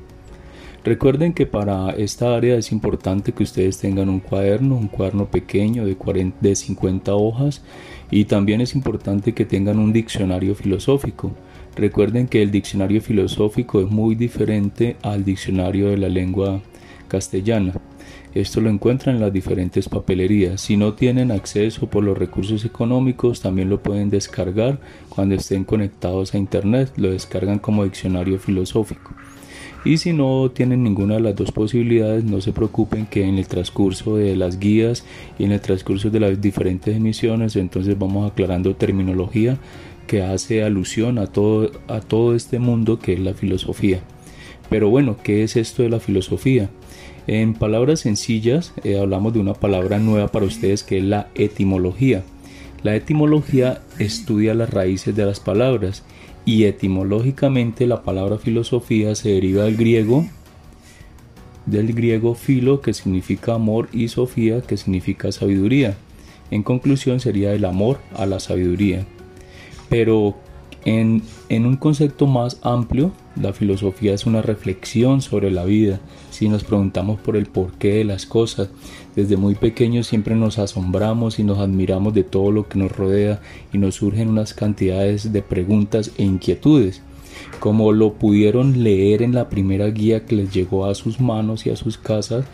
[0.83, 5.85] Recuerden que para esta área es importante que ustedes tengan un cuaderno, un cuaderno pequeño
[5.85, 7.63] de, 40, de 50 hojas
[8.11, 11.33] y también es importante que tengan un diccionario filosófico.
[11.77, 16.63] Recuerden que el diccionario filosófico es muy diferente al diccionario de la lengua
[17.09, 17.75] castellana.
[18.35, 20.61] Esto lo encuentran en las diferentes papelerías.
[20.63, 26.33] Si no tienen acceso por los recursos económicos, también lo pueden descargar cuando estén conectados
[26.33, 26.93] a Internet.
[26.97, 29.15] Lo descargan como diccionario filosófico.
[29.85, 33.49] Y si no tienen ninguna de las dos posibilidades, no se preocupen que en el
[33.49, 35.05] transcurso de las guías
[35.39, 39.57] y en el transcurso de las diferentes emisiones, entonces vamos aclarando terminología
[40.07, 44.01] que hace alusión a todo, a todo este mundo que es la filosofía.
[44.69, 46.69] Pero bueno, ¿qué es esto de la filosofía?
[47.27, 52.23] En palabras sencillas, eh, hablamos de una palabra nueva para ustedes que es la etimología.
[52.83, 56.03] La etimología estudia las raíces de las palabras
[56.51, 60.27] y etimológicamente la palabra filosofía se deriva del griego
[61.65, 65.97] del griego filo que significa amor y sofía que significa sabiduría.
[66.51, 69.07] En conclusión sería el amor a la sabiduría.
[69.89, 70.35] Pero
[70.85, 76.01] en, en, un concepto más amplio, la filosofía es una reflexión sobre la vida.
[76.31, 78.71] Si nos preguntamos por el porqué de las cosas,
[79.17, 83.41] desde muy pequeños siempre nos asombramos y nos admiramos de todo lo que nos rodea
[83.73, 87.03] y nos surgen unas cantidades de preguntas e inquietudes.
[87.59, 91.71] Como lo pudieron leer en la primera guía que les llegó a sus manos y
[91.71, 92.45] a sus casas,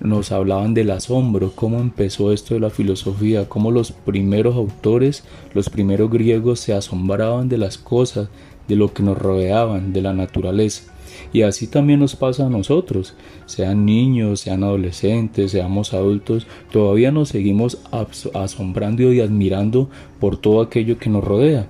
[0.00, 5.24] nos hablaban del asombro, cómo empezó esto de la filosofía, cómo los primeros autores,
[5.54, 8.28] los primeros griegos se asombraban de las cosas,
[8.68, 10.92] de lo que nos rodeaban, de la naturaleza.
[11.32, 13.14] Y así también nos pasa a nosotros,
[13.46, 17.78] sean niños, sean adolescentes, seamos adultos, todavía nos seguimos
[18.34, 21.66] asombrando y admirando por todo aquello que nos rodea.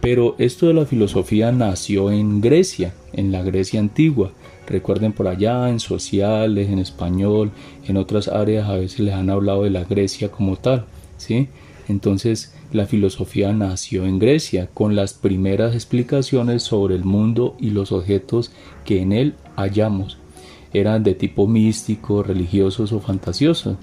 [0.00, 4.32] Pero esto de la filosofía nació en Grecia, en la Grecia antigua,
[4.66, 7.52] Recuerden por allá en sociales, en español,
[7.86, 11.48] en otras áreas a veces les han hablado de la Grecia como tal, ¿sí?
[11.88, 17.92] Entonces la filosofía nació en Grecia con las primeras explicaciones sobre el mundo y los
[17.92, 18.52] objetos
[18.84, 20.18] que en él hallamos.
[20.72, 23.76] Eran de tipo místico, religiosos o fantasiosos.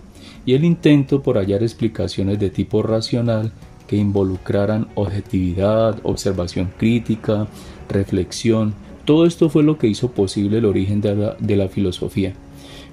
[0.45, 3.51] Y el intento por hallar explicaciones de tipo racional
[3.87, 7.47] que involucraran objetividad, observación crítica,
[7.89, 8.73] reflexión,
[9.05, 12.33] todo esto fue lo que hizo posible el origen de la, filosofía.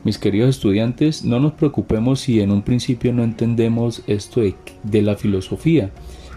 [0.02, 5.14] Mis queridos estudiantes, no nos preocupemos si en un principio no entendemos esto de, la
[5.14, 5.90] filosofía.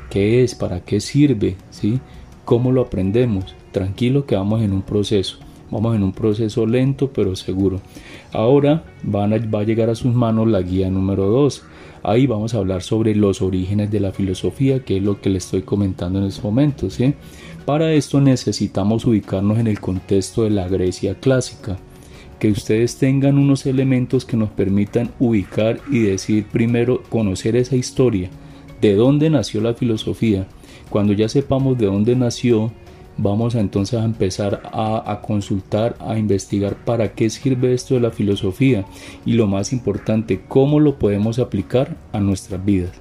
[0.09, 0.53] ¿Qué es?
[0.53, 1.55] ¿Para qué sirve?
[1.69, 2.01] ¿Sí?
[2.43, 3.55] ¿Cómo lo aprendemos?
[3.71, 5.37] Tranquilo que vamos en un proceso.
[5.71, 7.79] Vamos en un proceso lento pero seguro.
[8.33, 11.63] Ahora van va a llegar a sus manos la guía número 2.
[12.03, 15.37] Ahí vamos a hablar sobre los orígenes de la filosofía, que es lo que le
[15.37, 16.89] estoy comentando en este momento.
[16.89, 17.13] ¿sí?
[17.65, 21.77] Para esto necesitamos ubicarnos en el contexto de la Grecia clásica
[22.43, 28.29] que ustedes tengan unos elementos que nos permitan ubicar y decir primero conocer esa historia,
[28.81, 30.45] de dónde nació la filosofía.
[30.89, 32.73] Cuando ya sepamos de dónde nació,
[33.17, 38.01] vamos a entonces a empezar a, a, consultar, a investigar para qué sirve esto de
[38.01, 38.83] la filosofía
[39.25, 42.91] y lo más importante, cómo lo podemos aplicar a nuestras vidas.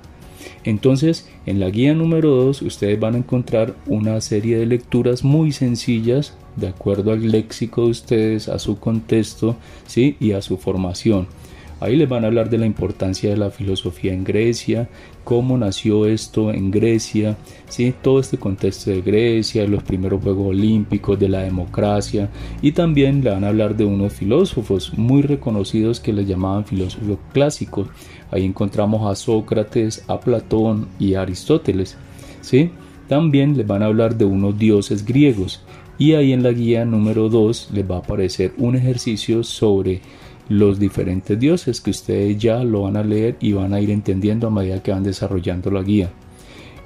[0.62, 5.50] Entonces, en la guía número 2 ustedes van a encontrar una serie de lecturas muy
[5.50, 10.16] sencillas de acuerdo al léxico de ustedes, a su contexto ¿sí?
[10.20, 11.26] y a su formación.
[11.82, 14.88] Ahí les van a hablar de la importancia de la filosofía en Grecia,
[15.24, 17.36] cómo nació esto en Grecia,
[17.68, 17.92] ¿sí?
[18.02, 23.30] todo este contexto de Grecia, los primeros Juegos Olímpicos, de la democracia y también le
[23.30, 27.88] van a hablar de unos filósofos muy reconocidos que les llamaban filósofos clásicos.
[28.30, 31.96] Ahí encontramos a Sócrates, a Platón y a Aristóteles.
[32.42, 32.70] ¿sí?
[33.08, 35.60] También les van a hablar de unos dioses griegos
[36.02, 40.00] y ahí en la guía número 2 les va a aparecer un ejercicio sobre
[40.48, 44.48] los diferentes dioses que ustedes ya lo van a leer y van a ir entendiendo
[44.48, 46.10] a medida que van desarrollando la guía.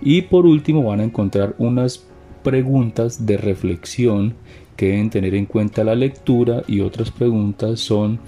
[0.03, 2.05] Y por último van a encontrar unas
[2.43, 4.35] preguntas de reflexión
[4.77, 8.21] que deben tener en cuenta la lectura y otras preguntas son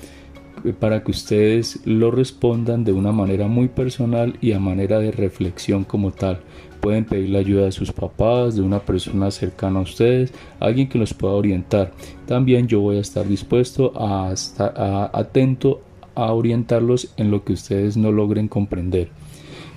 [0.80, 5.84] para que ustedes lo respondan de una manera muy personal y a manera de reflexión
[5.84, 6.40] como tal.
[6.80, 10.98] Pueden pedir la ayuda de sus papás, de una persona cercana a ustedes, alguien que
[10.98, 11.92] los pueda orientar.
[12.26, 14.72] También yo voy a estar dispuesto a estar
[15.12, 15.80] atento
[16.14, 19.08] a orientarlos en lo que ustedes no logren comprender.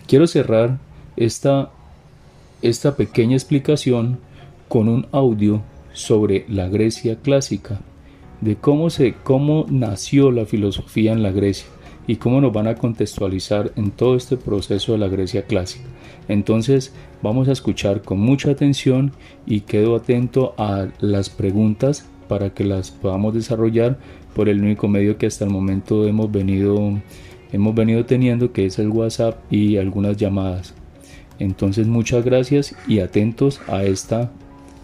[0.07, 0.79] Quiero cerrar
[1.15, 1.69] esta,
[2.61, 4.19] esta pequeña explicación
[4.67, 5.61] con un audio
[5.93, 7.81] sobre la Grecia clásica,
[8.41, 11.67] de cómo, se, cómo nació la filosofía en la Grecia
[12.07, 15.85] y cómo nos van a contextualizar en todo este proceso de la Grecia clásica.
[16.31, 19.11] Entonces vamos a escuchar con mucha atención
[19.45, 23.97] y quedo atento a las preguntas para que las podamos desarrollar
[24.33, 26.93] por el único medio que hasta el momento hemos venido,
[27.51, 30.73] hemos venido teniendo que es el WhatsApp y algunas llamadas.
[31.37, 34.31] Entonces muchas gracias y atentos a esta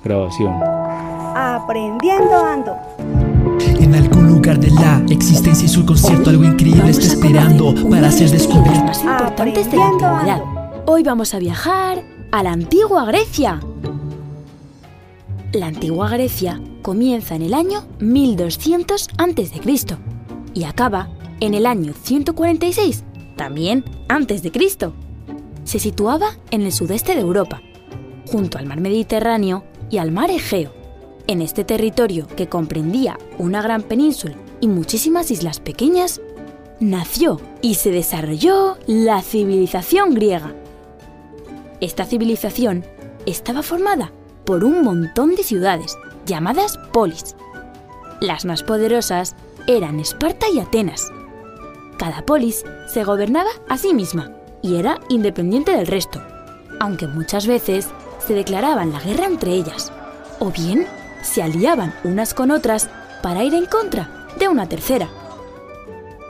[0.04, 0.54] grabación.
[1.34, 2.76] Aprendiendo ando.
[3.80, 8.32] En algún lugar de la existencia y su concierto algo increíble está esperando para ser
[8.32, 8.84] descubierto.
[8.84, 10.57] más importantes de la antigüedad.
[10.90, 13.60] Hoy vamos a viajar a la antigua Grecia.
[15.52, 19.98] La antigua Grecia comienza en el año 1200 a.C.
[20.54, 21.10] y acaba
[21.42, 23.04] en el año 146,
[23.36, 24.94] también antes de Cristo.
[25.66, 27.62] Se situaba en el sudeste de Europa,
[28.26, 30.72] junto al mar Mediterráneo y al mar Egeo.
[31.28, 36.22] En este territorio, que comprendía una gran península y muchísimas islas pequeñas,
[36.80, 40.56] nació y se desarrolló la civilización griega.
[41.80, 42.86] Esta civilización
[43.26, 44.12] estaba formada
[44.46, 47.36] por un montón de ciudades llamadas polis.
[48.20, 49.36] Las más poderosas
[49.68, 51.12] eran Esparta y Atenas.
[52.00, 56.22] Cada polis se gobernaba a sí misma y era independiente del resto,
[56.80, 57.90] aunque muchas veces
[58.26, 59.92] se declaraban la guerra entre ellas,
[60.40, 60.88] o bien
[61.22, 62.90] se aliaban unas con otras
[63.22, 65.10] para ir en contra de una tercera.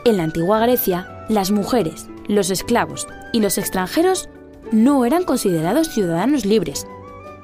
[0.03, 4.29] En la antigua Grecia, las mujeres, los esclavos y los extranjeros
[4.71, 6.87] no eran considerados ciudadanos libres.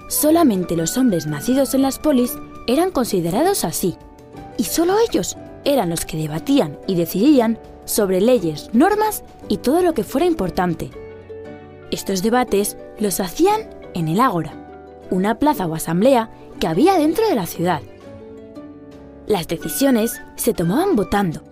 [0.10, 3.98] Solamente los hombres nacidos en las polis eran considerados así,
[4.58, 9.94] y solo ellos eran los que debatían y decidían sobre leyes, normas y todo lo
[9.94, 10.92] que fuera importante.
[11.92, 14.54] Estos debates los hacían en el Ágora,
[15.10, 17.82] una plaza o asamblea que había dentro de la ciudad.
[19.28, 21.44] Las decisiones se tomaban votando,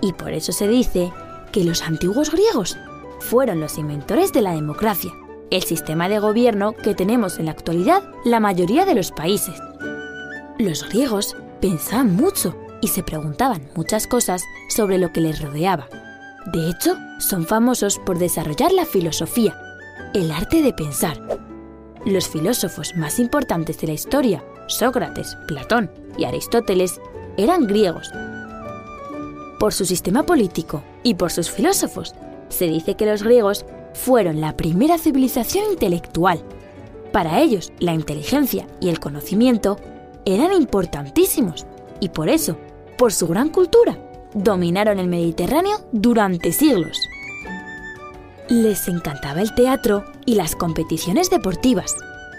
[0.00, 1.12] y por eso se dice
[1.52, 2.76] que los antiguos griegos
[3.24, 5.12] fueron los inventores de la democracia,
[5.50, 9.54] el sistema de gobierno que tenemos en la actualidad la mayoría de los países.
[10.58, 15.88] Los griegos pensaban mucho y se preguntaban muchas cosas sobre lo que les rodeaba.
[16.52, 19.56] De hecho, son famosos por desarrollar la filosofía,
[20.12, 21.18] el arte de pensar.
[22.04, 27.00] Los filósofos más importantes de la historia, Sócrates, Platón y Aristóteles,
[27.38, 28.12] eran griegos.
[29.58, 32.14] Por su sistema político y por sus filósofos,
[32.48, 33.64] se dice que los griegos
[33.94, 36.40] fueron la primera civilización intelectual.
[37.12, 39.78] Para ellos, la inteligencia y el conocimiento
[40.24, 41.66] eran importantísimos
[42.00, 42.56] y por eso,
[42.98, 43.98] por su gran cultura,
[44.34, 46.98] dominaron el Mediterráneo durante siglos.
[48.48, 51.94] Les encantaba el teatro y las competiciones deportivas.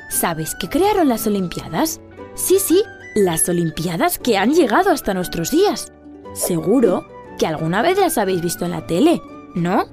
[0.09, 1.99] ¿Sabes que crearon las Olimpiadas?
[2.35, 2.83] Sí, sí,
[3.15, 5.93] las Olimpiadas que han llegado hasta nuestros días.
[6.33, 7.07] Seguro
[7.39, 9.21] que alguna vez las habéis visto en la tele,
[9.55, 9.85] ¿no?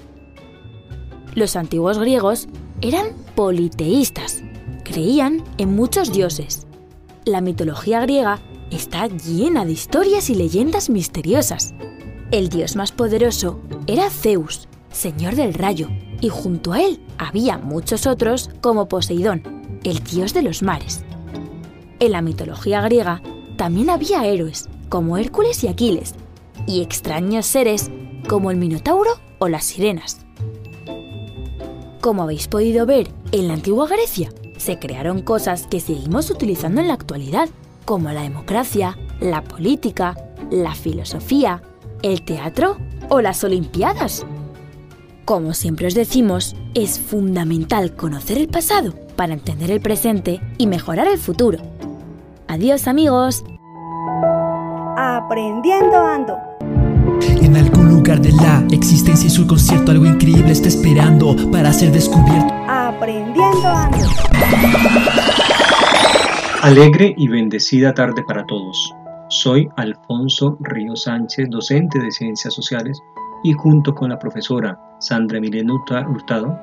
[1.34, 2.48] Los antiguos griegos
[2.82, 4.42] eran politeístas,
[4.84, 6.66] creían en muchos dioses.
[7.24, 8.40] La mitología griega
[8.70, 11.74] está llena de historias y leyendas misteriosas.
[12.30, 15.88] El dios más poderoso era Zeus, señor del rayo,
[16.20, 21.04] y junto a él había muchos otros como Poseidón, el dios de los mares.
[22.00, 23.22] En la mitología griega
[23.56, 26.14] también había héroes como Hércules y Aquiles,
[26.66, 27.90] y extraños seres
[28.28, 30.24] como el Minotauro o las sirenas.
[32.00, 36.86] Como habéis podido ver, en la antigua Grecia se crearon cosas que seguimos utilizando en
[36.86, 37.48] la actualidad,
[37.84, 40.16] como la democracia, la política,
[40.52, 41.60] la filosofía,
[42.02, 42.76] el teatro
[43.08, 44.24] o las Olimpiadas.
[45.24, 51.08] Como siempre os decimos, es fundamental conocer el pasado para entender el presente y mejorar
[51.08, 51.58] el futuro.
[52.46, 53.44] Adiós amigos.
[54.96, 56.36] Aprendiendo ando.
[57.40, 61.92] En algún lugar de la existencia y su concierto algo increíble está esperando para ser
[61.92, 62.52] descubierto.
[62.66, 64.08] Aprendiendo ando.
[66.62, 68.92] Alegre y bendecida tarde para todos.
[69.28, 73.00] Soy Alfonso Río Sánchez, docente de Ciencias Sociales,
[73.44, 76.58] y junto con la profesora Sandra Emiliano Hurtado,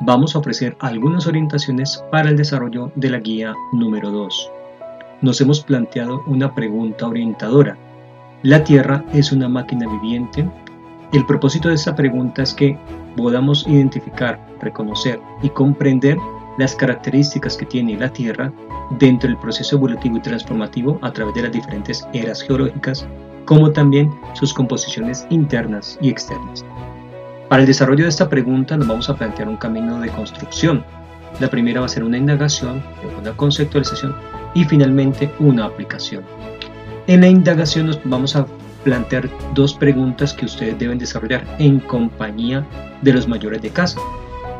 [0.00, 4.50] vamos a ofrecer algunas orientaciones para el desarrollo de la guía número 2.
[5.20, 7.78] Nos hemos planteado una pregunta orientadora.
[8.42, 10.44] ¿La Tierra es una máquina viviente?
[11.12, 12.78] El propósito de esta pregunta es que
[13.18, 16.16] podamos identificar, reconocer y comprender
[16.56, 18.50] las características que tiene la Tierra
[18.98, 23.06] dentro del proceso evolutivo y transformativo a través de las diferentes eras geológicas,
[23.44, 26.64] como también sus composiciones internas y externas.
[27.50, 30.82] Para el desarrollo de esta pregunta nos vamos a plantear un camino de construcción.
[31.40, 32.82] La primera va a ser una indagación,
[33.20, 34.16] una conceptualización
[34.54, 36.24] y finalmente una aplicación.
[37.06, 38.46] En la indagación nos vamos a
[38.84, 42.66] plantear dos preguntas que ustedes deben desarrollar en compañía
[43.02, 44.00] de los mayores de casa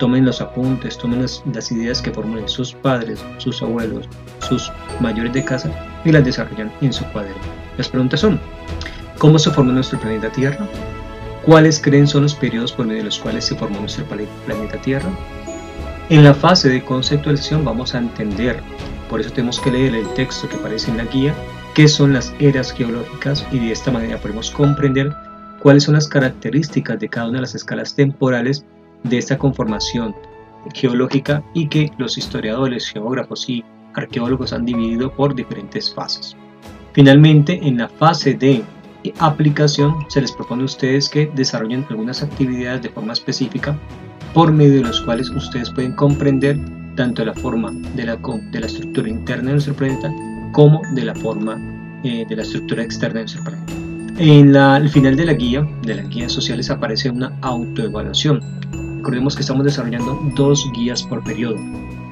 [0.03, 4.09] tomen los apuntes, tomen las, ideas que formulen sus padres, sus abuelos,
[4.41, 5.71] sus mayores de casa
[6.05, 7.41] y las desarrollan en su cuaderno.
[7.79, 8.41] Las preguntas son,
[9.19, 10.67] ¿cómo se formó nuestro planeta Tierra?
[11.47, 15.09] ¿Cuáles creen son los periodos por medio de los cuales se formó nuestro planeta Tierra?
[16.09, 18.61] En la fase de conceptualización vamos a entender,
[19.09, 21.33] por eso tenemos que leer el texto que aparece en la guía,
[21.75, 25.15] qué son las eras geológicas y de esta manera podemos comprender
[25.61, 28.65] cuáles son las características de cada una de las escalas temporales
[29.05, 30.15] de esta conformación
[30.75, 33.65] geológica y que los historiadores, geógrafos y
[33.95, 36.37] arqueólogos han dividido por diferentes fases.
[36.93, 38.63] Finalmente, en la fase de
[39.19, 43.77] aplicación se les propone a ustedes que desarrollen algunas actividades de forma específica
[44.35, 46.59] por medio de las cuales ustedes pueden comprender
[46.97, 50.13] tanto la forma de la, de la estructura interna de nuestro planeta
[50.53, 51.59] como de la forma
[52.05, 53.73] eh, de la estructura externa de nuestro planeta.
[54.19, 58.41] En la, al final de la guía, de las guías sociales, aparece una autoevaluación
[59.03, 61.57] Recordemos que estamos desarrollando dos guías por periodo.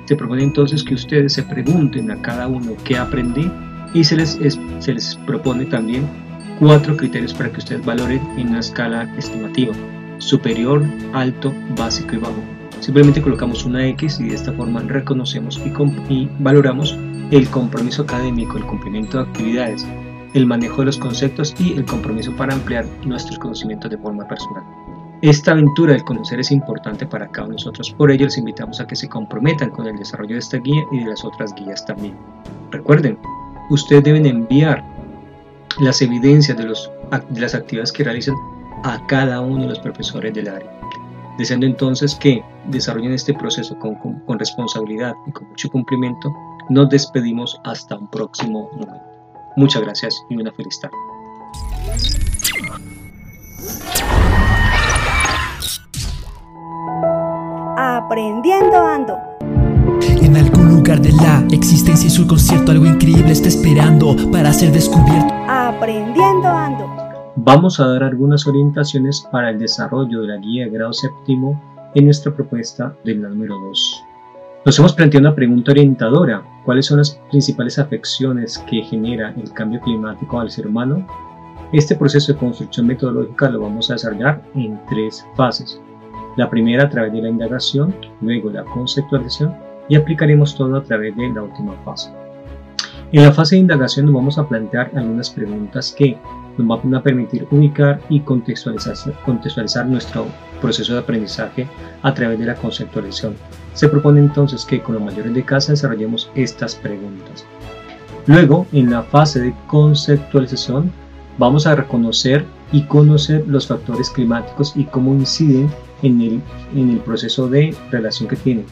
[0.07, 3.49] Se propone entonces que ustedes se pregunten a cada uno qué aprendí
[3.95, 4.41] y se les,
[4.81, 6.05] se les propone también
[6.59, 9.73] cuatro criterios para que ustedes valoren en una escala estimativa,
[10.19, 10.83] superior,
[11.13, 12.43] alto, básico y bajo.
[12.81, 16.99] Simplemente colocamos una X y de esta forma reconocemos y, y valoramos
[17.31, 19.87] el compromiso académico, el cumplimiento de actividades,
[20.35, 24.65] el manejo de los conceptos y el compromiso para ampliar nuestros conocimientos de forma personal.
[25.23, 28.81] Esta aventura del conocer es importante para cada uno de nosotros, por ello les invitamos
[28.81, 31.85] a que se comprometan con el desarrollo de esta guía y de las otras guías
[31.85, 32.15] también.
[32.71, 33.19] Recuerden,
[33.69, 34.83] ustedes deben enviar
[35.81, 36.65] las evidencias de,
[37.41, 38.35] las actividades que realizan
[38.83, 40.71] a cada uno de los profesores del área,
[41.39, 46.33] deseando entonces que desarrollen este proceso con, con responsabilidad y con mucho cumplimiento.
[46.71, 49.03] Nos despedimos hasta un próximo momento.
[49.57, 50.95] Muchas gracias y una feliz tarde.
[57.77, 59.19] Aprendiendo Ando.
[60.23, 64.71] En algún lugar de la existencia y su concierto algo increíble está esperando para ser
[64.71, 65.35] descubierto.
[65.49, 66.87] Aprendiendo Ando.
[67.35, 71.61] Vamos a dar algunas orientaciones para el desarrollo de la guía de grado séptimo
[71.97, 74.05] en nuestra propuesta del número 2.
[74.63, 76.43] Nos hemos planteado una pregunta orientadora.
[76.67, 81.07] ¿Cuáles son las principales afecciones que genera el cambio climático al ser humano?
[81.73, 85.81] Este proceso de construcción metodológica lo vamos a desarrollar en tres fases.
[86.37, 89.55] La primera a través de la indagación, luego la conceptualización
[89.89, 92.13] y aplicaremos todo a través de la última fase.
[93.13, 96.19] En la fase de indagación nos vamos a plantear algunas preguntas que
[96.63, 100.27] nos van a permitir ubicar y contextualizar, nuestro
[100.61, 101.69] proceso de aprendizaje
[102.03, 103.35] a través de la conceptualización.
[103.75, 107.45] Se propone entonces que con los mayores de casa desarrollemos estas preguntas.
[108.27, 110.93] Luego, en la fase de conceptualización,
[111.39, 115.71] vamos a reconocer y conocer los factores climáticos y cómo inciden
[116.03, 116.43] en
[116.75, 118.65] el, proceso de relación que tiene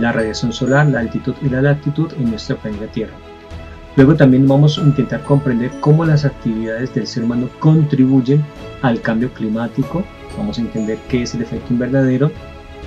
[0.00, 3.14] la radiación solar, la altitud y la latitud en nuestra planeta Tierra.
[3.96, 8.44] Luego también vamos a intentar comprender cómo las actividades del ser humano contribuyen
[8.82, 10.04] al cambio climático.
[10.36, 12.32] Vamos a entender qué es el efecto invernadero,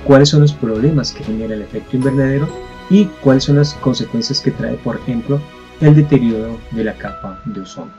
[0.04, 2.46] cuáles son los problemas que genera el efecto invernadero
[2.90, 5.40] y cuáles son las consecuencias que trae, por ejemplo,
[5.80, 7.90] el deterioro de la capa de ozono.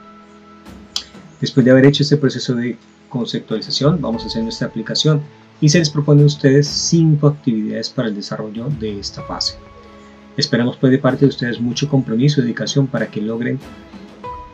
[1.42, 2.78] Después de haber hecho este proceso de
[3.10, 5.22] conceptualización, vamos a hacer nuestra aplicación
[5.62, 9.56] y se les propone a ustedes cinco actividades para el desarrollo de esta fase.
[10.40, 13.60] Esperamos pues de parte de ustedes mucho compromiso y dedicación para que logren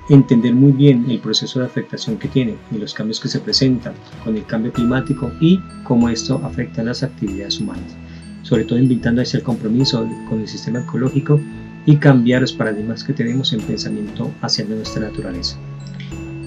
[0.09, 3.93] entender muy bien el proceso de afectación que tiene y los cambios que se presentan
[4.23, 7.95] con el cambio climático y cómo esto afecta a las actividades humanas.
[8.41, 11.39] Sobre todo invitando a ese compromiso con el sistema ecológico
[11.85, 15.55] y cambiar los paradigmas que tenemos en pensamiento hacia nuestra naturaleza.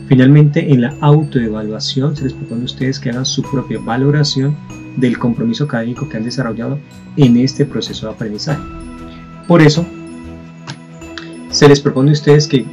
[0.08, 4.56] Finalmente, en la autoevaluación se les propone a ustedes que hagan su propia valoración
[4.96, 6.80] del compromiso académico que han desarrollado
[7.16, 8.87] en este proceso de aprendizaje.
[9.48, 9.84] Por eso,
[11.50, 12.66] se les propone a ustedes que,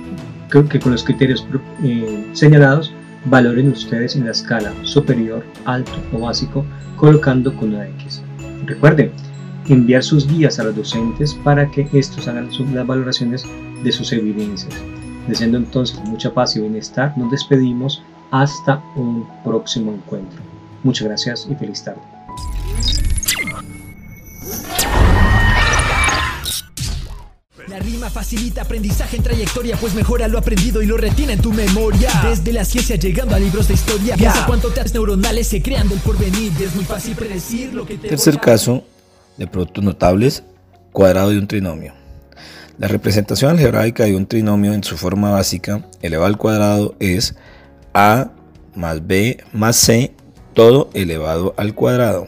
[0.69, 1.47] que con los criterios
[1.83, 2.93] eh, señalados
[3.25, 6.65] valoren ustedes en la escala superior, alto o básico,
[6.97, 8.21] colocando con una X.
[8.65, 9.11] Recuerden,
[9.69, 13.45] enviar sus guías a los docentes para que estos hagan las valoraciones
[13.81, 14.73] de sus evidencias.
[15.29, 20.41] Deseando entonces mucha paz y bienestar, nos despedimos hasta un próximo encuentro.
[20.83, 22.01] Muchas gracias y feliz tarde.
[28.05, 32.11] Rima facilita aprendizaje en trayectoria, pues mejora lo aprendido y lo retiene en tu memoria.
[32.23, 35.97] Desde la ciencia llegando a libros de historia, piensa cuánto teatros neuronales se crean del
[35.99, 36.51] porvenir.
[36.61, 38.09] Es muy fácil predecir lo que te.
[38.09, 38.83] Tercer caso
[39.37, 40.43] de productos notables:
[40.91, 41.95] cuadrado de un trinomio.
[42.77, 47.35] La representación algebraica de un trinomio en su forma básica elevado al cuadrado es
[47.95, 48.29] a
[48.75, 50.13] más b más c
[50.53, 52.27] todo elevado al cuadrado.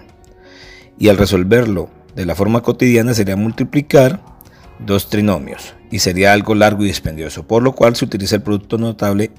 [0.98, 4.37] Y al resolverlo de la forma cotidiana sería multiplicar
[4.80, 8.78] dos trinomios y sería algo largo y dispendioso, por lo cual se utiliza el producto
[8.78, 9.32] notable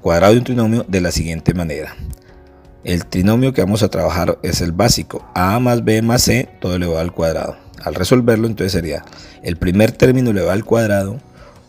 [0.00, 1.94] cuadrado de un trinomio de la siguiente manera.
[2.84, 6.74] El trinomio que vamos a trabajar es el básico, a más b más c, todo
[6.74, 7.56] elevado al cuadrado.
[7.84, 9.04] Al resolverlo entonces sería
[9.42, 11.20] el primer término elevado al cuadrado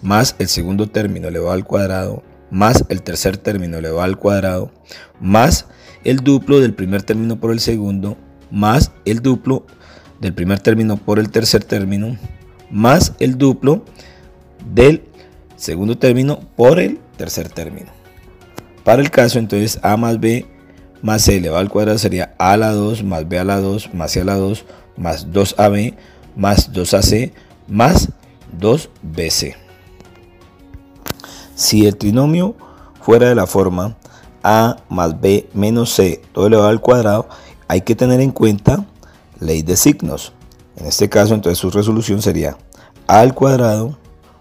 [0.04, 4.72] más el segundo término elevado al cuadrado más el tercer término elevado al cuadrado
[5.20, 5.66] más
[6.04, 8.18] el duplo del primer término por el segundo
[8.52, 9.66] más el duplo
[10.20, 12.18] del primer término por el tercer término
[12.74, 13.84] más el duplo
[14.74, 15.04] del
[15.56, 17.92] segundo término por el tercer término.
[18.84, 20.46] Para el caso entonces a más b
[21.02, 24.12] más c elevado al cuadrado sería a la 2 más b a la 2 más
[24.12, 24.66] c a la 2
[24.98, 25.94] más 2ab
[26.36, 27.32] más 2ac
[27.68, 28.10] más
[28.60, 29.56] 2bc.
[31.56, 32.56] Si el trinomio
[33.02, 33.98] fuera de la forma
[34.42, 37.30] a más b menos c todo elevado al cuadrado,
[37.68, 38.86] hay que tener en cuenta
[39.40, 40.34] ley de signos.
[40.76, 42.58] En este caso, entonces su resolución sería
[43.08, 43.98] a al cuadrado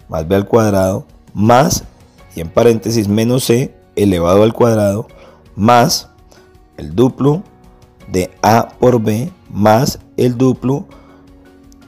[0.08, 1.84] más b al cuadrado más,
[2.34, 5.06] y en paréntesis, menos c elevado al cuadrado
[5.56, 6.08] más
[6.76, 7.42] el duplo
[8.08, 10.86] de a por b más el duplo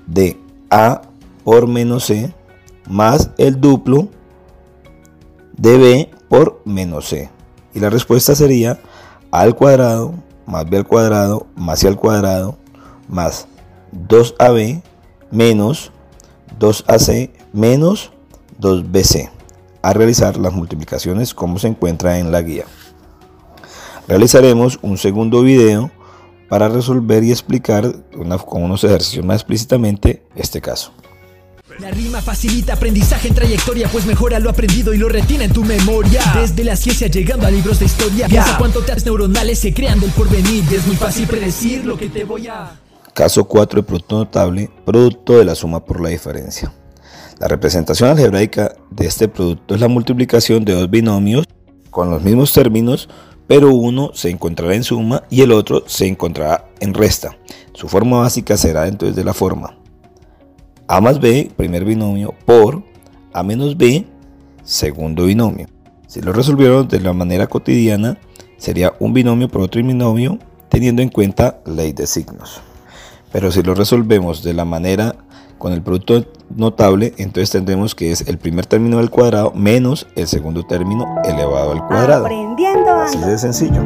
[0.07, 0.41] de
[0.71, 1.03] a
[1.45, 2.33] por menos c
[2.89, 4.09] más el duplo
[5.57, 7.31] de b por menos c.
[7.75, 8.81] Y la respuesta sería
[9.31, 10.15] a al cuadrado
[10.47, 12.57] más b al cuadrado más c al cuadrado
[13.09, 13.47] más
[14.09, 14.83] 2ab
[15.31, 15.93] menos
[16.59, 18.13] 2ac menos
[18.61, 19.31] 2bc
[19.83, 22.65] a realizar las multiplicaciones como se encuentra en la guía.
[24.09, 25.91] Realizaremos un segundo video
[26.49, 27.95] para resolver y explicar
[28.47, 30.93] con unos ejercicios más explícitamente este caso.
[31.81, 35.65] La rima facilita aprendizaje en trayectoria, pues mejora lo aprendido y lo retiene en tu
[35.65, 36.23] memoria.
[36.35, 40.13] Desde la ciencia llegando a libros de historia, piensa cuánto teatros neuronales se crean del
[40.13, 40.63] porvenir.
[40.73, 42.79] Es muy fácil predecir lo que te voy a.
[43.15, 46.73] Caso 4 de producto notable, producto de la suma por la diferencia.
[47.39, 51.47] La representación algebraica de este producto es la multiplicación de dos binomios
[51.91, 53.09] con los mismos términos
[53.47, 57.37] pero uno se encontrará en suma y el otro se encontrará en resta.
[57.73, 59.77] Su forma básica será entonces de la forma
[60.87, 62.83] a más b, primer binomio, por
[63.33, 64.07] a menos b,
[64.63, 65.67] segundo binomio.
[66.07, 68.19] Si lo resolvieron de la manera cotidiana,
[68.59, 70.39] sería un binomio por otro binomio,
[70.69, 72.61] teniendo en cuenta ley de signos.
[73.35, 75.17] Pero si lo resolvemos de la manera
[75.59, 76.25] con el producto
[76.55, 81.73] notable, entonces tendremos que es el primer término del cuadrado menos el segundo término elevado
[81.73, 82.27] al cuadrado.
[82.27, 83.83] Aprendiendo Así de sencillo.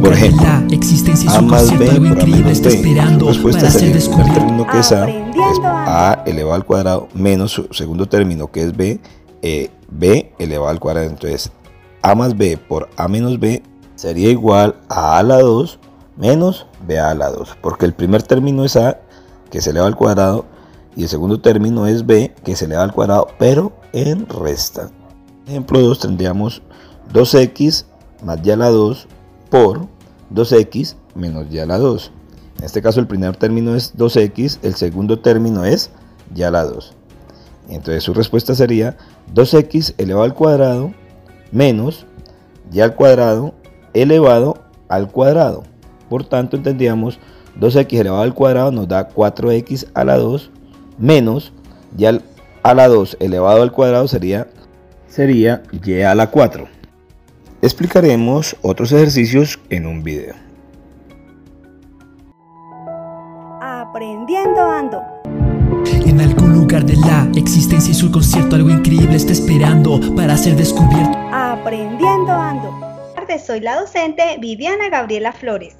[0.00, 2.70] Por ejemplo, A más B por A menos B.
[3.18, 7.52] Su respuesta sería el primer término que es A, es A elevado al cuadrado menos
[7.52, 9.00] su segundo término que es B,
[9.42, 11.10] eh, B elevado al cuadrado.
[11.10, 11.52] Entonces,
[12.00, 13.62] A más B por A menos B
[13.96, 15.78] sería igual a A a la 2
[16.20, 17.56] menos B a la 2.
[17.60, 19.00] Porque el primer término es A,
[19.50, 20.44] que se eleva al cuadrado,
[20.94, 24.90] y el segundo término es B, que se eleva al cuadrado, pero en resta.
[25.46, 26.62] Ejemplo 2 tendríamos
[27.12, 27.86] 2x
[28.22, 29.08] más y a la 2
[29.50, 29.88] por
[30.32, 32.12] 2x menos y a la 2.
[32.58, 35.90] En este caso el primer término es 2x, el segundo término es
[36.34, 36.94] y a la 2.
[37.68, 38.96] Entonces su respuesta sería
[39.34, 40.92] 2x elevado al cuadrado
[41.52, 42.06] menos
[42.72, 43.54] y al cuadrado
[43.94, 44.58] elevado
[44.88, 45.62] al cuadrado.
[46.10, 47.20] Por tanto entendíamos
[47.58, 50.50] 2x elevado al cuadrado nos da 4x a la 2
[50.98, 51.52] menos
[51.96, 54.48] y a la 2 elevado al cuadrado sería,
[55.06, 56.66] sería y a la 4.
[57.62, 60.34] Explicaremos otros ejercicios en un video.
[63.62, 65.02] Aprendiendo ando.
[66.06, 70.56] En algún lugar de la existencia y su concierto algo increíble está esperando para ser
[70.56, 71.16] descubierto.
[71.32, 72.90] Aprendiendo ando.
[73.38, 75.79] Soy la docente Viviana Gabriela Flores.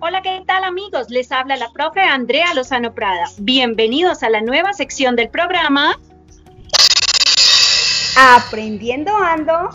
[0.00, 1.10] Hola, ¿qué tal amigos?
[1.10, 3.24] Les habla la profe Andrea Lozano Prada.
[3.38, 5.98] Bienvenidos a la nueva sección del programa
[8.16, 9.70] Aprendiendo Ando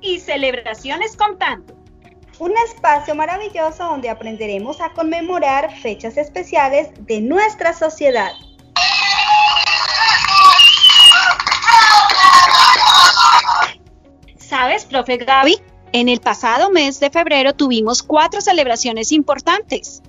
[0.00, 1.72] y Celebraciones Contando.
[2.40, 8.32] Un espacio maravilloso donde aprenderemos a conmemorar fechas especiales de nuestra sociedad.
[14.36, 15.62] ¿Sabes, profe Gaby?
[15.92, 20.02] En el pasado mes de febrero tuvimos cuatro celebraciones importantes.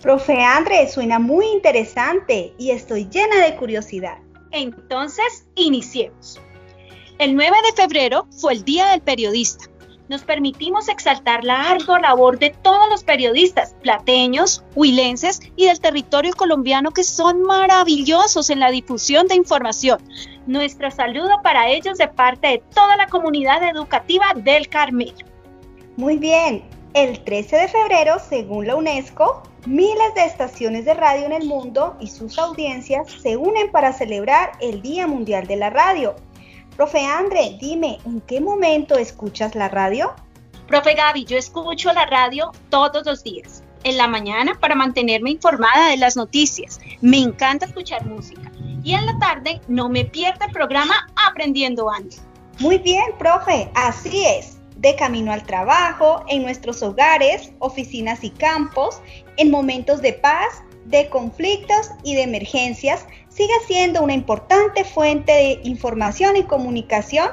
[0.00, 4.18] Profe André, suena muy interesante y estoy llena de curiosidad.
[4.52, 6.40] Entonces, iniciemos.
[7.18, 9.64] El 9 de febrero fue el Día del Periodista.
[10.08, 16.32] Nos permitimos exaltar la ardua labor de todos los periodistas, plateños, huilenses y del territorio
[16.34, 20.00] colombiano que son maravillosos en la difusión de información.
[20.46, 25.26] Nuestro saludo para ellos de parte de toda la comunidad educativa del Carmelo.
[25.96, 31.32] Muy bien, el 13 de febrero, según la UNESCO, miles de estaciones de radio en
[31.32, 36.16] el mundo y sus audiencias se unen para celebrar el Día Mundial de la Radio.
[36.78, 40.14] Profe Andre, dime, ¿en qué momento escuchas la radio?
[40.68, 43.64] Profe Gaby, yo escucho la radio todos los días.
[43.82, 46.78] En la mañana para mantenerme informada de las noticias.
[47.00, 48.52] Me encanta escuchar música
[48.84, 52.22] y en la tarde no me pierda el programa Aprendiendo Antes.
[52.60, 54.58] Muy bien, profe, así es.
[54.76, 59.02] De camino al trabajo, en nuestros hogares, oficinas y campos,
[59.36, 63.04] en momentos de paz, de conflictos y de emergencias,
[63.38, 67.30] sigue siendo una importante fuente de información y comunicación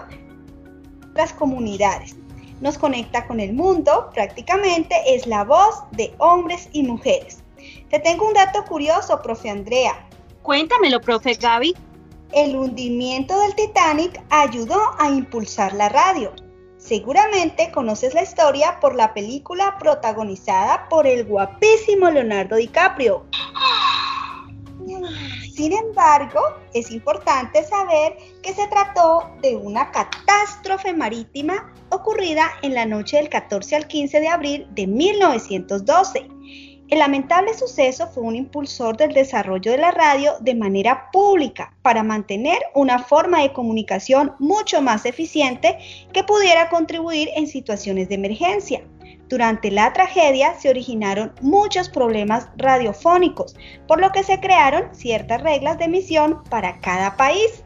[1.16, 2.16] las comunidades.
[2.62, 7.44] Nos conecta con el mundo, prácticamente es la voz de hombres y mujeres.
[7.90, 10.08] Te tengo un dato curioso, profe Andrea.
[10.44, 11.76] Cuéntamelo, profe Gaby.
[12.32, 16.34] El hundimiento del Titanic ayudó a impulsar la radio.
[16.78, 23.26] Seguramente conoces la historia por la película protagonizada por el guapísimo Leonardo DiCaprio.
[25.56, 26.42] Sin embargo,
[26.74, 33.30] es importante saber que se trató de una catástrofe marítima ocurrida en la noche del
[33.30, 36.28] 14 al 15 de abril de 1912
[36.88, 42.04] el lamentable suceso fue un impulsor del desarrollo de la radio de manera pública para
[42.04, 45.80] mantener una forma de comunicación mucho más eficiente
[46.14, 48.84] que pudiera contribuir en situaciones de emergencia.
[49.28, 53.56] Durante la tragedia se originaron muchos problemas radiofónicos,
[53.88, 57.64] por lo que se crearon ciertas reglas de emisión para cada país.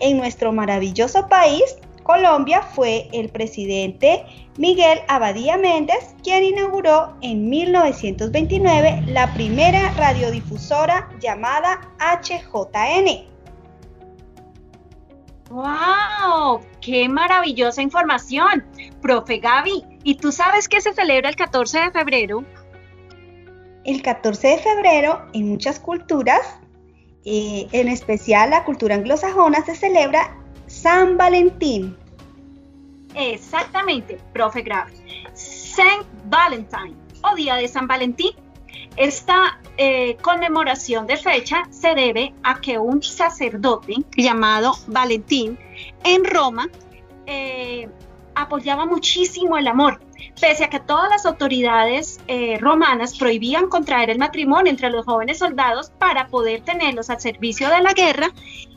[0.00, 1.78] En nuestro maravilloso país
[2.08, 4.24] Colombia fue el presidente
[4.56, 13.26] Miguel Abadía Méndez quien inauguró en 1929 la primera radiodifusora llamada HJN.
[15.50, 16.60] ¡Wow!
[16.80, 18.64] ¡Qué maravillosa información!
[19.02, 22.42] Profe Gaby, ¿y tú sabes qué se celebra el 14 de febrero?
[23.84, 26.40] El 14 de febrero en muchas culturas,
[27.26, 30.34] eh, en especial la cultura anglosajona, se celebra
[30.66, 31.94] San Valentín.
[33.14, 34.92] Exactamente, profe Grave.
[35.34, 38.32] Saint Valentine o Día de San Valentín.
[38.96, 45.58] Esta eh, conmemoración de fecha se debe a que un sacerdote llamado Valentín
[46.02, 46.70] en Roma
[47.26, 47.90] eh,
[48.42, 50.00] apoyaba muchísimo el amor,
[50.40, 55.38] pese a que todas las autoridades eh, romanas prohibían contraer el matrimonio entre los jóvenes
[55.38, 58.30] soldados para poder tenerlos al servicio de la guerra,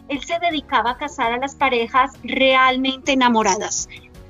[0.07, 3.87] él se dedicaba a casar a las parejas realmente enamoradas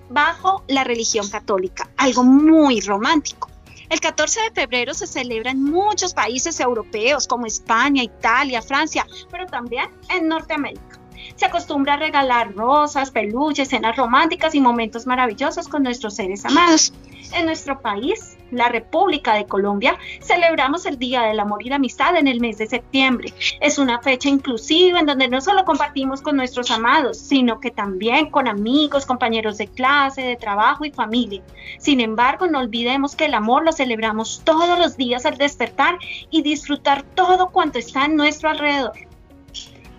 [0.09, 3.49] bajo la religión católica, algo muy romántico.
[3.89, 9.45] El 14 de febrero se celebra en muchos países europeos como España, Italia, Francia, pero
[9.47, 11.00] también en Norteamérica.
[11.35, 16.93] Se acostumbra a regalar rosas, peluches, cenas románticas y momentos maravillosos con nuestros seres amados.
[17.33, 22.17] En nuestro país, la República de Colombia, celebramos el Día del Amor y la Amistad
[22.17, 23.33] en el mes de septiembre.
[23.61, 28.29] Es una fecha inclusiva en donde no solo compartimos con nuestros amados, sino que también
[28.29, 31.41] con amigos, compañeros de clase, de trabajo y familia.
[31.79, 35.97] Sin embargo, no olvidemos que el amor lo celebramos todos los días al despertar
[36.29, 39.10] y disfrutar todo cuanto está en nuestro alrededor.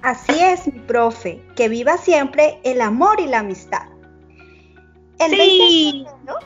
[0.02, 3.86] Así es, mi profe, que viva siempre el amor y la amistad.
[5.20, 6.38] El, 20 de febrero,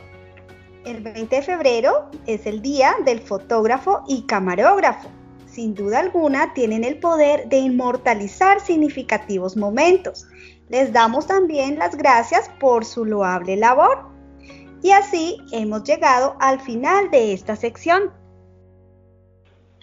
[0.84, 5.08] el 20 de febrero es el día del fotógrafo y camarógrafo.
[5.46, 10.26] Sin duda alguna tienen el poder de inmortalizar significativos momentos.
[10.68, 14.10] Les damos también las gracias por su loable labor.
[14.82, 18.12] Y así hemos llegado al final de esta sección.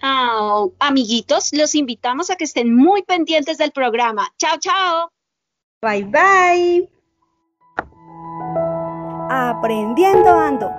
[0.06, 4.28] Ah, amiguitos, los invitamos a que estén muy pendientes del programa.
[4.36, 5.08] Chao, chao.
[5.80, 6.90] Bye, bye.
[9.30, 10.70] Aprendiendo ando.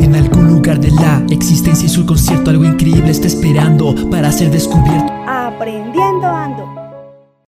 [0.00, 4.52] En algún lugar de la existencia y su concierto algo increíble está esperando para ser
[4.52, 5.12] descubierto.
[5.26, 6.79] Aprendiendo ando.